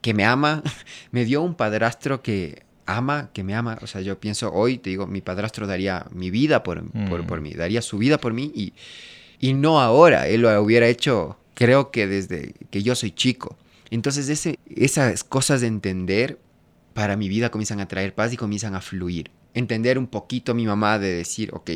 que 0.00 0.14
me 0.14 0.24
ama. 0.24 0.62
me 1.10 1.24
dio 1.24 1.42
un 1.42 1.54
padrastro 1.54 2.22
que 2.22 2.64
ama, 2.86 3.30
que 3.32 3.44
me 3.44 3.54
ama. 3.54 3.78
O 3.82 3.86
sea, 3.86 4.00
yo 4.00 4.20
pienso 4.20 4.52
hoy, 4.52 4.78
te 4.78 4.90
digo, 4.90 5.06
mi 5.06 5.20
padrastro 5.20 5.66
daría 5.66 6.06
mi 6.12 6.30
vida 6.30 6.62
por, 6.62 6.82
por, 7.08 7.40
mm. 7.40 7.42
mí, 7.42 7.52
daría 7.54 7.82
su 7.82 7.98
vida 7.98 8.18
por 8.18 8.32
mí 8.32 8.52
y, 8.54 8.74
y 9.38 9.54
no 9.54 9.80
ahora. 9.80 10.28
Él 10.28 10.42
lo 10.42 10.62
hubiera 10.62 10.88
hecho, 10.88 11.38
creo 11.54 11.90
que 11.90 12.06
desde 12.06 12.54
que 12.70 12.82
yo 12.82 12.94
soy 12.94 13.12
chico. 13.12 13.56
Entonces, 13.90 14.28
ese, 14.28 14.58
esas 14.68 15.24
cosas 15.24 15.60
de 15.60 15.66
entender 15.66 16.38
para 16.94 17.16
mi 17.16 17.28
vida 17.28 17.50
comienzan 17.50 17.80
a 17.80 17.88
traer 17.88 18.14
paz 18.14 18.32
y 18.32 18.36
comienzan 18.36 18.74
a 18.74 18.80
fluir. 18.80 19.30
Entender 19.54 19.98
un 19.98 20.06
poquito 20.06 20.52
a 20.52 20.54
mi 20.54 20.66
mamá 20.66 20.98
de 20.98 21.12
decir, 21.12 21.50
ok, 21.52 21.70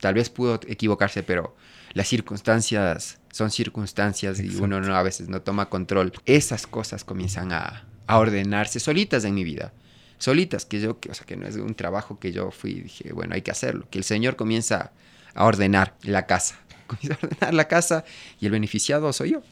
tal 0.00 0.14
vez 0.14 0.30
pudo 0.30 0.60
equivocarse, 0.66 1.22
pero 1.22 1.56
las 1.92 2.08
circunstancias 2.08 3.18
son 3.30 3.50
circunstancias 3.50 4.40
y 4.40 4.56
uno 4.56 4.80
no, 4.80 4.94
a 4.94 5.02
veces 5.02 5.28
no 5.28 5.42
toma 5.42 5.68
control. 5.68 6.12
Esas 6.24 6.66
cosas 6.66 7.04
comienzan 7.04 7.52
a, 7.52 7.84
a 8.06 8.18
ordenarse 8.18 8.80
solitas 8.80 9.24
en 9.24 9.34
mi 9.34 9.44
vida 9.44 9.72
solitas, 10.18 10.66
que 10.66 10.80
yo, 10.80 10.98
que, 11.00 11.10
o 11.10 11.14
sea, 11.14 11.24
que 11.26 11.36
no 11.36 11.46
es 11.46 11.56
un 11.56 11.74
trabajo 11.74 12.18
que 12.18 12.32
yo 12.32 12.50
fui 12.50 12.72
y 12.72 12.80
dije, 12.82 13.12
bueno, 13.12 13.34
hay 13.34 13.42
que 13.42 13.50
hacerlo, 13.50 13.86
que 13.90 13.98
el 13.98 14.04
Señor 14.04 14.36
comienza 14.36 14.92
a 15.34 15.44
ordenar 15.44 15.94
la 16.02 16.26
casa, 16.26 16.58
comienza 16.86 17.14
a 17.14 17.26
ordenar 17.26 17.54
la 17.54 17.68
casa 17.68 18.04
y 18.40 18.46
el 18.46 18.52
beneficiado 18.52 19.12
soy 19.12 19.32
yo. 19.32 19.42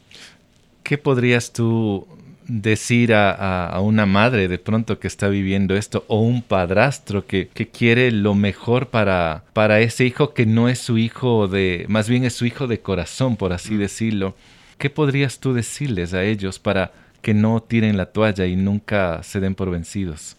¿Qué 0.83 0.97
podrías 0.97 1.51
tú 1.51 2.07
decir 2.47 3.13
a, 3.13 3.79
una 3.81 4.05
madre 4.05 4.47
de 4.47 4.57
pronto 4.57 4.99
que 4.99 5.07
está 5.07 5.27
viviendo 5.27 5.75
esto 5.75 6.05
o 6.07 6.21
un 6.21 6.41
padrastro 6.41 7.27
que, 7.27 7.49
que, 7.49 7.67
quiere 7.67 8.11
lo 8.11 8.35
mejor 8.35 8.87
para, 8.87 9.43
para 9.53 9.81
ese 9.81 10.05
hijo 10.05 10.33
que 10.33 10.45
no 10.45 10.69
es 10.69 10.79
su 10.79 10.97
hijo 10.97 11.47
de, 11.47 11.85
más 11.89 12.07
bien 12.07 12.23
es 12.23 12.33
su 12.33 12.45
hijo 12.45 12.67
de 12.67 12.79
corazón, 12.79 13.35
por 13.35 13.53
así 13.53 13.73
mm. 13.73 13.79
decirlo? 13.79 14.35
¿Qué 14.77 14.89
podrías 14.89 15.39
tú 15.39 15.53
decirles 15.53 16.13
a 16.13 16.23
ellos 16.23 16.59
para 16.59 16.91
que 17.21 17.33
no 17.33 17.61
tiren 17.61 17.97
la 17.97 18.05
toalla 18.07 18.45
y 18.45 18.55
nunca 18.55 19.21
se 19.23 19.39
den 19.39 19.55
por 19.55 19.69
vencidos? 19.69 20.37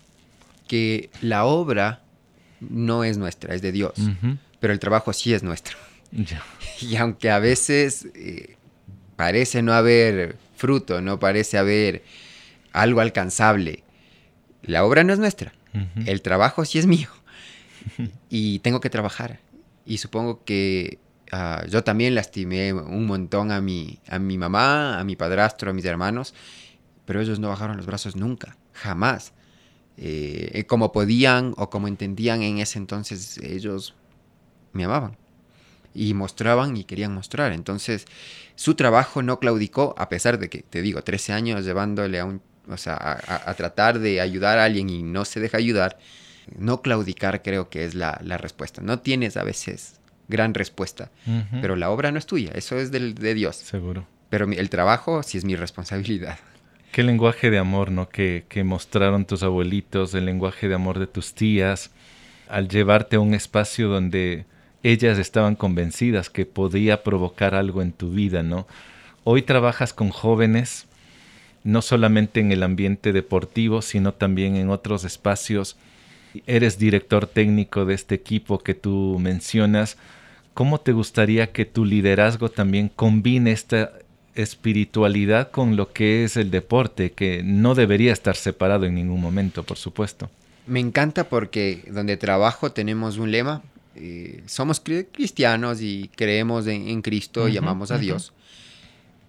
que 0.69 1.11
la 1.23 1.47
obra 1.47 2.03
no 2.61 3.03
es 3.03 3.19
nuestra, 3.19 3.55
es 3.55 3.63
de 3.63 3.73
Dios, 3.73 3.95
pero 4.61 4.73
el 4.73 4.79
trabajo 4.79 5.13
sí 5.13 5.35
es 5.35 5.43
nuestro. 5.43 5.77
Y 6.81 6.95
aunque 6.95 7.29
a 7.29 7.41
veces 7.41 8.07
eh, 8.15 8.55
parece 9.17 9.63
no 9.63 9.73
haber 9.73 10.37
fruto, 10.59 11.01
no 11.01 11.19
parece 11.19 11.57
haber 11.57 12.03
algo 12.73 13.01
alcanzable, 13.01 13.85
la 14.63 14.85
obra 14.85 15.05
no 15.05 15.13
es 15.13 15.19
nuestra, 15.19 15.55
el 16.05 16.21
trabajo 16.21 16.65
sí 16.65 16.79
es 16.79 16.87
mío. 16.87 17.09
Y 18.29 18.59
tengo 18.59 18.81
que 18.81 18.91
trabajar. 18.91 19.41
Y 19.87 19.99
supongo 19.99 20.45
que 20.45 20.99
ah, 21.33 21.65
yo 21.71 21.85
también 21.85 22.15
lastimé 22.15 22.75
un 22.75 23.07
montón 23.07 23.51
a 23.53 23.61
mi, 23.63 23.99
a 24.09 24.19
mi 24.19 24.37
mamá, 24.37 24.99
a 24.99 25.05
mi 25.05 25.17
padrastro, 25.17 25.71
a 25.71 25.73
mis 25.75 25.85
hermanos, 25.87 26.35
pero 27.07 27.23
ellos 27.23 27.39
no 27.39 27.49
bajaron 27.49 27.77
los 27.77 27.87
brazos 27.87 28.17
nunca, 28.17 28.59
jamás. 28.75 29.33
Eh, 29.97 30.65
como 30.69 30.93
podían 30.93 31.55
o 31.57 31.71
como 31.71 31.89
entendían 31.89 32.43
en 32.43 32.59
ese 32.59 32.79
entonces, 32.79 33.39
ellos 33.39 33.95
me 34.73 34.85
amaban 34.85 35.17
y 35.95 36.15
mostraban 36.15 36.77
y 36.77 36.85
querían 36.85 37.15
mostrar. 37.15 37.53
Entonces, 37.53 38.07
su 38.55 38.75
trabajo 38.75 39.23
no 39.23 39.39
claudicó, 39.39 39.95
a 39.99 40.09
pesar 40.09 40.39
de 40.39 40.49
que, 40.49 40.63
te 40.63 40.83
digo, 40.83 41.03
13 41.03 41.33
años 41.33 41.65
llevándole 41.65 42.21
a 42.21 42.25
un, 42.25 42.43
o 42.69 42.77
sea, 42.77 42.97
a, 42.97 43.55
tratar 43.55 43.99
de 43.99 44.21
ayudar 44.21 44.59
a 44.59 44.65
alguien 44.65 44.91
y 44.91 45.03
no 45.03 45.25
se 45.25 45.41
deja 45.41 45.59
ayudar, 45.59 45.99
no 46.57 46.83
claudicar 46.83 47.43
creo 47.43 47.69
que 47.69 47.85
es 47.85 47.95
la, 47.95 48.21
la 48.23 48.39
respuesta. 48.39 48.83
No 48.83 49.01
tienes 49.01 49.37
a 49.37 49.45
veces 49.45 50.01
gran 50.29 50.55
respuesta, 50.55 51.11
pero 51.63 51.75
la 51.75 51.91
obra 51.91 52.13
no 52.13 52.19
es 52.19 52.27
tuya, 52.27 52.53
eso 52.55 52.77
es 52.77 52.91
del, 52.91 53.15
de 53.15 53.35
Dios. 53.35 53.57
Seguro. 53.57 54.07
Pero 54.29 54.45
el 54.45 54.71
trabajo 54.71 55.23
sí 55.23 55.39
es 55.39 55.45
mi 55.45 55.57
responsabilidad. 55.57 56.39
Qué 56.93 57.03
lenguaje 57.03 57.51
de 57.51 57.59
amor, 57.59 57.91
¿no? 57.91 58.09
Que, 58.09 58.45
que 58.49 58.63
mostraron 58.63 59.25
tus 59.25 59.43
abuelitos, 59.43 60.15
el 60.15 60.27
lenguaje 60.27 60.69
de 60.69 60.75
amor 60.75 60.99
de 60.99 61.07
tus 61.07 61.35
tías, 61.35 61.91
al 62.49 62.69
llevarte 62.69 63.17
a 63.17 63.21
un 63.21 63.35
espacio 63.35 63.89
donde 63.89 64.47
ellas 64.83 65.19
estaban 65.19 65.57
convencidas 65.57 66.31
que 66.31 66.47
podía 66.47 67.03
provocar 67.03 67.55
algo 67.55 67.83
en 67.83 67.93
tu 67.93 68.11
vida, 68.11 68.43
¿no? 68.43 68.67
Hoy 69.25 69.43
trabajas 69.43 69.93
con 69.93 70.11
jóvenes, 70.11 70.87
no 71.65 71.83
solamente 71.83 72.41
en 72.41 72.53
el 72.53 72.63
ambiente 72.63 73.13
deportivo, 73.13 73.83
sino 73.83 74.15
también 74.15 74.57
en 74.57 74.71
otros 74.71 75.05
espacios. 75.05 75.77
Eres 76.47 76.79
director 76.79 77.27
técnico 77.27 77.85
de 77.85 77.95
este 77.95 78.15
equipo 78.15 78.59
que 78.61 78.75
tú 78.75 79.19
mencionas. 79.21 79.99
¿Cómo 80.55 80.81
te 80.81 80.93
gustaría 80.93 81.53
que 81.53 81.65
tu 81.65 81.85
liderazgo 81.85 82.49
también 82.49 82.89
combine 82.89 83.53
esta 83.53 83.93
espiritualidad 84.39 85.51
con 85.51 85.77
lo 85.77 85.93
que 85.93 86.25
es 86.25 86.37
el 86.37 86.51
deporte, 86.51 87.13
que 87.13 87.43
no 87.45 87.75
debería 87.75 88.13
estar 88.13 88.37
separado 88.37 88.87
en 88.87 88.95
ningún 88.95 89.21
momento, 89.21 89.65
por 89.65 89.77
supuesto. 89.77 90.31
Me 90.67 90.81
encanta 90.81 91.25
porque 91.29 91.85
donde 91.91 92.17
trabajo 92.17 92.73
tenemos 92.73 93.19
un 93.19 93.33
lema, 93.33 93.63
eh, 94.01 94.43
somos 94.47 94.81
cristianos 94.81 95.81
y 95.81 96.11
creemos 96.15 96.67
en, 96.67 97.03
Cristo 97.03 97.49
y 97.49 97.57
amamos 97.57 97.91
a 97.91 97.99
Dios. 97.99 98.33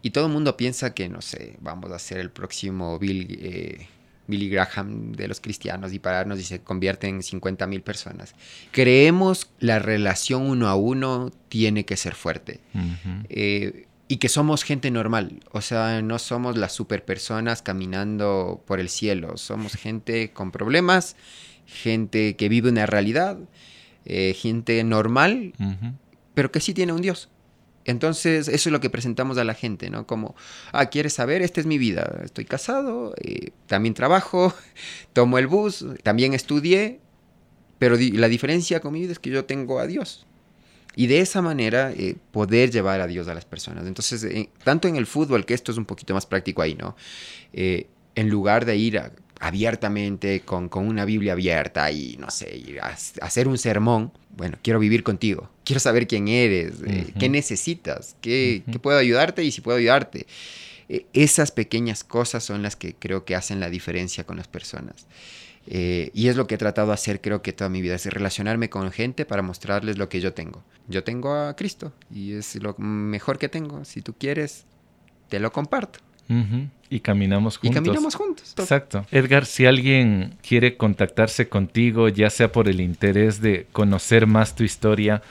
Y 0.01 0.11
todo 0.11 0.27
el 0.27 0.31
mundo 0.31 0.55
piensa 0.55 0.93
que, 0.93 1.09
no 1.09 1.21
sé, 1.21 1.57
vamos 1.59 1.91
a 1.91 1.99
ser 1.99 2.19
el 2.19 2.29
próximo 2.29 2.97
Bill, 2.99 3.39
eh, 3.41 3.87
Billy 4.27 4.47
Graham 4.47 5.11
de 5.11 5.27
los 5.27 5.41
cristianos 5.41 5.93
y 5.93 5.99
pararnos 5.99 6.39
y 6.39 6.43
se 6.43 6.61
convierten 6.61 7.15
en 7.15 7.23
50 7.23 7.67
mil 7.67 7.81
personas. 7.81 8.33
Creemos 8.71 9.49
la 9.59 9.79
relación 9.79 10.43
uno 10.43 10.67
a 10.67 10.75
uno 10.75 11.31
tiene 11.49 11.85
que 11.85 11.97
ser 11.97 12.15
fuerte. 12.15 12.61
Y 14.11 14.17
que 14.17 14.27
somos 14.27 14.63
gente 14.63 14.89
normal, 14.89 15.39
o 15.51 15.61
sea, 15.61 16.01
no 16.01 16.17
somos 16.17 16.57
las 16.57 16.73
super 16.73 17.05
personas 17.05 17.61
caminando 17.61 18.63
por 18.65 18.79
el 18.79 18.89
cielo, 18.89 19.37
somos 19.37 19.75
gente 19.75 20.31
con 20.31 20.51
problemas, 20.51 21.15
gente 21.67 22.35
que 22.35 22.49
vive 22.49 22.69
una 22.69 22.87
realidad, 22.87 23.37
eh, 24.09 24.33
gente 24.33 24.83
normal, 24.83 25.53
pero 26.33 26.51
que 26.51 26.59
sí 26.59 26.73
tiene 26.73 26.93
un 26.93 27.01
Dios. 27.01 27.29
Entonces, 27.89 28.47
eso 28.47 28.69
es 28.69 28.71
lo 28.71 28.79
que 28.79 28.89
presentamos 28.91 29.39
a 29.39 29.43
la 29.43 29.55
gente, 29.55 29.89
¿no? 29.89 30.05
Como, 30.05 30.35
ah, 30.71 30.87
¿quieres 30.87 31.13
saber? 31.13 31.41
Esta 31.41 31.59
es 31.59 31.65
mi 31.65 31.79
vida. 31.79 32.19
Estoy 32.23 32.45
casado, 32.45 33.15
eh, 33.19 33.49
también 33.65 33.95
trabajo, 33.95 34.53
tomo 35.13 35.39
el 35.39 35.47
bus, 35.47 35.85
también 36.03 36.35
estudié, 36.35 36.99
pero 37.79 37.95
la 37.97 38.27
diferencia 38.27 38.79
conmigo 38.79 39.11
es 39.11 39.17
que 39.17 39.31
yo 39.31 39.45
tengo 39.45 39.79
a 39.79 39.87
Dios. 39.87 40.27
Y 40.95 41.07
de 41.07 41.21
esa 41.21 41.41
manera 41.41 41.91
eh, 41.91 42.15
poder 42.31 42.69
llevar 42.69 43.01
a 43.01 43.07
Dios 43.07 43.27
a 43.27 43.33
las 43.33 43.45
personas. 43.45 43.87
Entonces, 43.87 44.23
eh, 44.23 44.49
tanto 44.63 44.87
en 44.87 44.95
el 44.95 45.07
fútbol, 45.07 45.45
que 45.45 45.55
esto 45.55 45.71
es 45.71 45.77
un 45.79 45.85
poquito 45.85 46.13
más 46.13 46.27
práctico 46.27 46.61
ahí, 46.61 46.75
¿no? 46.75 46.95
En 47.53 48.29
lugar 48.29 48.65
de 48.65 48.75
ir 48.75 49.01
abiertamente 49.39 50.41
con, 50.41 50.69
con, 50.69 50.87
una 50.87 51.05
Biblia 51.05 51.33
abierta 51.33 51.91
y, 51.91 52.17
no 52.17 52.29
sé, 52.29 52.79
hacer 53.21 53.47
un 53.47 53.57
sermón, 53.57 54.11
bueno, 54.35 54.57
quiero 54.61 54.79
vivir 54.79 55.03
contigo, 55.03 55.49
quiero 55.63 55.79
saber 55.79 56.07
quién 56.07 56.27
eres, 56.27 56.73
qué 57.17 57.29
necesitas, 57.29 58.15
qué, 58.21 58.63
qué, 58.71 58.79
puedo 58.79 58.97
ayudarte 58.97 59.43
y 59.43 59.51
si 59.51 59.61
puedo 59.61 59.77
ayudarte. 59.77 60.27
esas 61.13 61.51
pequeñas 61.51 62.03
cosas 62.03 62.43
son 62.43 62.61
las 62.61 62.75
que 62.75 62.95
creo 62.95 63.25
que 63.25 63.35
hacen 63.35 63.59
la 63.59 63.69
diferencia 63.69 64.25
con 64.25 64.37
las 64.37 64.47
personas. 64.47 65.07
Eh, 65.71 66.09
y 66.15 66.29
es 66.29 66.35
lo 66.35 66.47
que 66.47 66.55
he 66.55 66.57
tratado 66.57 66.87
de 66.87 66.95
hacer 66.95 67.21
creo 67.21 67.43
que 67.43 67.53
toda 67.53 67.69
mi 67.69 67.81
vida, 67.81 67.93
es 67.93 68.05
relacionarme 68.07 68.71
con 68.71 68.91
gente 68.91 69.23
para 69.25 69.43
mostrarles 69.43 69.97
lo 69.97 70.09
que 70.09 70.19
yo 70.19 70.33
tengo. 70.33 70.63
Yo 70.87 71.03
tengo 71.03 71.33
a 71.33 71.55
Cristo 71.55 71.93
y 72.11 72.33
es 72.33 72.55
lo 72.55 72.75
mejor 72.77 73.37
que 73.37 73.49
tengo. 73.49 73.85
Si 73.85 74.01
tú 74.01 74.15
quieres, 74.17 74.65
te 75.27 75.39
lo 75.39 75.51
comparto. 75.51 75.99
Y 76.89 76.99
caminamos 77.01 77.57
juntos. 77.57 77.71
Y 77.71 77.73
caminamos 77.73 78.15
juntos. 78.15 78.55
Exacto. 78.57 79.05
Edgar, 79.11 79.45
si 79.45 79.65
alguien 79.65 80.35
quiere 80.47 80.77
contactarse 80.77 81.49
contigo, 81.49 82.09
ya 82.09 82.29
sea 82.29 82.51
por 82.51 82.67
el 82.67 82.81
interés 82.81 83.41
de 83.41 83.67
conocer 83.71 84.27
más 84.27 84.55
tu 84.55 84.63
historia 84.63 85.21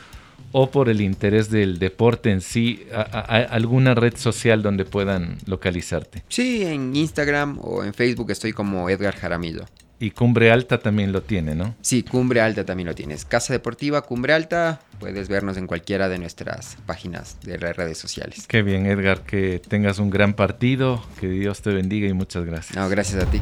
o 0.53 0.71
por 0.71 0.89
el 0.89 1.01
interés 1.01 1.51
del 1.51 1.79
deporte 1.79 2.31
en 2.31 2.41
sí, 2.41 2.87
alguna 2.93 3.95
red 3.95 4.17
social 4.17 4.63
donde 4.63 4.85
puedan 4.85 5.39
localizarte. 5.47 6.23
Sí, 6.29 6.65
en 6.65 6.97
Instagram 6.97 7.59
o 7.61 7.85
en 7.85 7.93
Facebook 7.93 8.31
estoy 8.31 8.53
como 8.53 8.89
Edgar 8.89 9.15
Jaramillo. 9.15 9.67
Y 10.01 10.13
Cumbre 10.13 10.53
Alta 10.53 10.79
también 10.79 11.11
lo 11.11 11.23
tiene, 11.23 11.57
¿no? 11.57 11.75
Sí, 11.81 12.05
Cumbre 12.05 12.41
Alta 12.41 12.65
también 12.65 12.87
lo 12.87 12.95
tienes. 12.95 13.25
Casa 13.25 13.53
Deportiva 13.53 14.03
Cumbre 14.03 14.33
Alta, 14.33 14.81
puedes 15.01 15.29
vernos 15.29 15.57
en 15.57 15.67
cualquiera 15.67 16.09
de 16.09 16.19
nuestras 16.19 16.77
páginas 16.87 17.39
de 17.43 17.59
las 17.59 17.77
redes 17.77 17.99
sociales. 17.99 18.47
Qué 18.47 18.63
bien, 18.63 18.87
Edgar, 18.87 19.23
que 19.23 19.61
tengas 19.67 19.99
un 19.99 20.11
gran 20.11 20.35
partido, 20.35 21.05
que 21.19 21.29
Dios 21.29 21.63
te 21.63 21.71
bendiga 21.71 22.07
y 22.07 22.13
muchas 22.13 22.45
gracias. 22.45 22.77
No, 22.77 22.89
gracias 22.89 23.25
a 23.25 23.31
ti. 23.31 23.41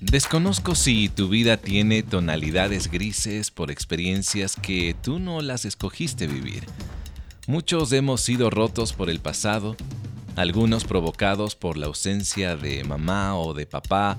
Desconozco 0.00 0.74
si 0.74 1.08
tu 1.08 1.28
vida 1.28 1.56
tiene 1.56 2.02
tonalidades 2.02 2.90
grises 2.90 3.50
por 3.50 3.70
experiencias 3.70 4.56
que 4.56 4.94
tú 5.02 5.18
no 5.18 5.40
las 5.40 5.64
escogiste 5.64 6.26
vivir. 6.26 6.64
Muchos 7.46 7.92
hemos 7.92 8.20
sido 8.20 8.50
rotos 8.50 8.92
por 8.92 9.08
el 9.08 9.20
pasado 9.20 9.74
algunos 10.38 10.84
provocados 10.84 11.56
por 11.56 11.76
la 11.76 11.86
ausencia 11.86 12.56
de 12.56 12.84
mamá 12.84 13.36
o 13.36 13.54
de 13.54 13.66
papá, 13.66 14.18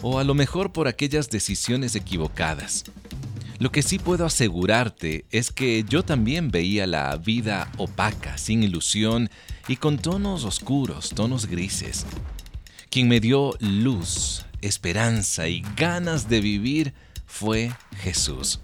o 0.00 0.20
a 0.20 0.24
lo 0.24 0.34
mejor 0.34 0.72
por 0.72 0.86
aquellas 0.86 1.28
decisiones 1.28 1.96
equivocadas. 1.96 2.84
Lo 3.58 3.72
que 3.72 3.82
sí 3.82 3.98
puedo 3.98 4.24
asegurarte 4.24 5.24
es 5.30 5.50
que 5.50 5.84
yo 5.88 6.04
también 6.04 6.50
veía 6.52 6.86
la 6.86 7.16
vida 7.16 7.72
opaca, 7.78 8.38
sin 8.38 8.62
ilusión 8.62 9.28
y 9.66 9.76
con 9.76 9.98
tonos 9.98 10.44
oscuros, 10.44 11.10
tonos 11.10 11.46
grises. 11.46 12.06
Quien 12.88 13.08
me 13.08 13.18
dio 13.18 13.54
luz, 13.58 14.46
esperanza 14.62 15.48
y 15.48 15.64
ganas 15.76 16.28
de 16.28 16.40
vivir 16.40 16.94
fue 17.26 17.72
Jesús. 17.96 18.60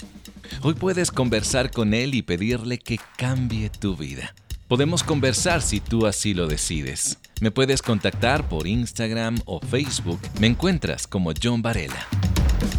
Hoy 0.61 0.75
puedes 0.75 1.11
conversar 1.11 1.73
con 1.73 1.95
Él 1.95 2.15
y 2.15 2.23
pedirle 2.23 2.79
que 2.79 3.01
cambie 3.17 3.71
tu 3.71 3.97
vida. 3.97 4.35
Podemos 4.73 5.05
conversar 5.05 5.61
si 5.61 5.81
tú 5.81 6.07
así 6.07 6.33
lo 6.33 6.47
decides. 6.47 7.19
Me 7.43 7.51
puedes 7.51 7.83
contactar 7.83 8.49
por 8.49 8.67
Instagram 8.67 9.39
o 9.45 9.61
Facebook. 9.61 10.19
Me 10.41 10.47
encuentras 10.47 11.07
como 11.07 11.35
John 11.43 11.61
Varela. 11.61 12.07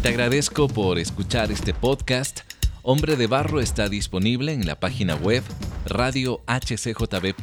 Te 0.02 0.08
agradezco 0.08 0.66
por 0.66 0.98
escuchar 0.98 1.52
este 1.52 1.72
podcast. 1.72 2.40
Hombre 2.82 3.14
de 3.14 3.28
Barro 3.28 3.60
está 3.60 3.88
disponible 3.88 4.52
en 4.52 4.66
la 4.66 4.74
página 4.74 5.14
web 5.14 5.44
radiohcjb.org. 5.86 7.38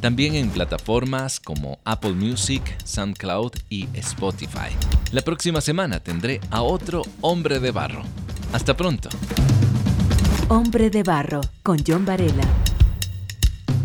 También 0.00 0.34
en 0.34 0.48
plataformas 0.48 1.40
como 1.40 1.80
Apple 1.84 2.14
Music, 2.14 2.62
SoundCloud 2.86 3.52
y 3.68 3.86
Spotify. 3.92 4.70
La 5.12 5.20
próxima 5.20 5.60
semana 5.60 6.00
tendré 6.00 6.40
a 6.50 6.62
otro 6.62 7.02
Hombre 7.20 7.60
de 7.60 7.70
Barro. 7.70 8.04
Hasta 8.54 8.74
pronto. 8.74 9.10
Hombre 10.48 10.88
de 10.88 11.02
Barro 11.02 11.42
con 11.62 11.76
John 11.86 12.06
Varela. 12.06 12.48